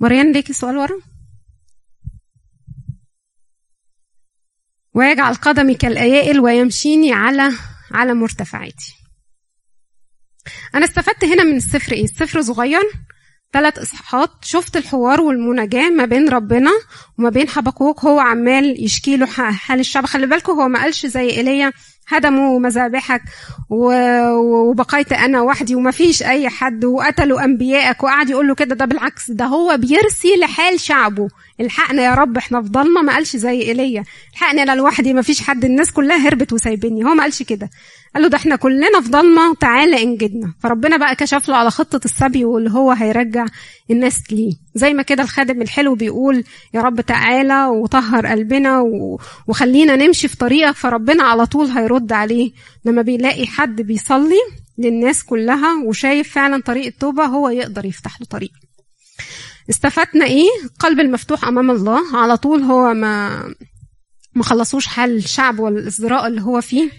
مريان 0.00 0.32
ليكي 0.32 0.52
سؤال 0.52 0.76
ورا؟ 0.76 0.96
ويجعل 4.94 5.34
قدمي 5.34 5.74
كالأيائل 5.74 6.40
ويمشيني 6.40 7.12
على 7.12 7.52
على 7.90 8.14
مرتفعاتي. 8.14 8.94
أنا 10.74 10.84
استفدت 10.84 11.24
هنا 11.24 11.44
من 11.44 11.56
السفر 11.56 11.92
إيه؟ 11.92 12.04
السفر 12.04 12.42
صغير 12.42 12.82
ثلاث 13.52 13.78
إصحاحات. 13.78 14.30
شفت 14.42 14.76
الحوار 14.76 15.20
والمناجاة 15.20 15.90
ما 15.90 16.04
بين 16.04 16.28
ربنا 16.28 16.70
وما 17.18 17.30
بين 17.30 17.48
حبقوق 17.48 18.04
هو 18.04 18.18
عمال 18.20 18.84
يشكي 18.84 19.16
له 19.16 19.26
حال 19.26 19.80
الشعب. 19.80 20.06
خلي 20.06 20.26
بالكم 20.26 20.52
هو 20.52 20.68
ما 20.68 20.82
قالش 20.82 21.06
زي 21.06 21.30
إيليا 21.30 21.72
هدموا 22.08 22.58
مذابحك 22.60 23.22
وبقيت 23.70 25.12
أنا 25.12 25.40
وحدي 25.40 25.74
وما 25.74 25.90
فيش 25.90 26.22
أي 26.22 26.48
حد 26.48 26.84
وقتلوا 26.84 27.44
أنبيائك 27.44 28.02
وقعد 28.02 28.30
يقول 28.30 28.48
له 28.48 28.54
كده. 28.54 28.74
ده 28.74 28.84
بالعكس 28.84 29.30
ده 29.30 29.44
هو 29.44 29.76
بيرسي 29.76 30.36
لحال 30.40 30.80
شعبه. 30.80 31.28
الحقنا 31.60 32.02
يا 32.02 32.14
رب 32.14 32.36
إحنا 32.36 32.62
في 32.62 32.68
ضلمة 32.68 33.02
ما 33.02 33.12
قالش 33.14 33.36
زي 33.36 33.62
إيليا. 33.62 34.04
الحقني 34.32 34.62
أنا 34.62 34.74
لوحدي 34.74 35.14
ما 35.14 35.22
فيش 35.22 35.42
حد 35.42 35.64
الناس 35.64 35.92
كلها 35.92 36.28
هربت 36.28 36.52
وسايبني 36.52 37.04
هو 37.04 37.14
ما 37.14 37.22
قالش 37.22 37.42
كده. 37.42 37.70
قال 38.14 38.22
له 38.22 38.28
ده 38.28 38.36
إحنا 38.36 38.56
كلنا 38.56 39.00
في 39.00 39.10
ضلمة 39.10 39.54
تعالى 39.54 40.02
انجدنا. 40.02 40.54
فربنا 40.62 40.96
بقى 40.96 41.16
كشف 41.16 41.48
له 41.48 41.56
على 41.56 41.70
خطة 41.70 42.00
السبي 42.04 42.44
واللي 42.44 42.70
هو 42.70 42.90
هيرجع 42.92 43.46
الناس 43.90 44.20
ليه. 44.30 44.52
زي 44.74 44.94
ما 44.94 45.02
كده 45.02 45.22
الخادم 45.22 45.62
الحلو 45.62 45.94
بيقول 45.94 46.44
يا 46.74 46.80
رب 46.82 47.00
تعالى 47.00 47.66
وطهر 47.66 48.26
قلبنا 48.26 48.84
وخلينا 49.48 49.96
نمشي 49.96 50.28
في 50.28 50.36
طريقك. 50.36 50.74
فربنا 50.74 51.22
على 51.22 51.46
طول 51.46 51.66
هيرد 51.66 52.12
عليه. 52.12 52.52
لما 52.84 53.02
بيلاقي 53.02 53.46
حد 53.46 53.82
بيصلي 53.82 54.40
للناس 54.78 55.24
كلها 55.24 55.84
وشايف 55.84 56.32
فعلا 56.32 56.62
طريق 56.62 56.86
التوبة 56.86 57.24
هو 57.24 57.48
يقدر 57.48 57.84
يفتح 57.84 58.20
له 58.20 58.26
طريق. 58.30 58.50
استفدنا 59.70 60.24
إيه؟ 60.24 60.48
قلب 60.78 61.00
المفتوح 61.00 61.44
أمام 61.48 61.70
الله. 61.70 62.16
على 62.16 62.36
طول 62.36 62.62
هو 62.62 62.94
ما 62.94 63.44
ما 64.34 64.42
خلصوش 64.42 64.86
حال 64.86 65.16
الشعب 65.16 65.58
والازدراء 65.58 66.26
اللي 66.26 66.42
هو 66.42 66.60
فيه. 66.60 66.90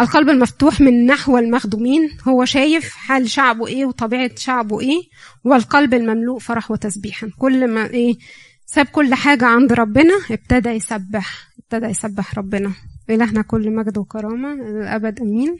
القلب 0.00 0.28
المفتوح 0.28 0.80
من 0.80 1.06
نحو 1.06 1.38
المخدومين 1.38 2.10
هو 2.28 2.44
شايف 2.44 2.90
حال 2.90 3.30
شعبه 3.30 3.66
إيه 3.66 3.84
وطبيعة 3.86 4.30
شعبه 4.36 4.80
إيه 4.80 5.00
والقلب 5.44 5.94
المملوء 5.94 6.38
فرح 6.38 6.70
وتسبيحا. 6.70 7.30
كل 7.38 7.68
ما 7.68 7.86
إيه 7.90 8.14
ساب 8.66 8.86
كل 8.86 9.14
حاجة 9.14 9.46
عند 9.46 9.72
ربنا 9.72 10.14
ابتدى 10.30 10.68
يسبح 10.68 11.48
ابتدى 11.58 11.86
يسبح 11.86 12.38
ربنا. 12.38 12.72
إلهنا 13.10 13.42
كل 13.42 13.74
مجد 13.74 13.98
وكرامة 13.98 14.52
الأبد 14.52 15.20
أمين. 15.20 15.58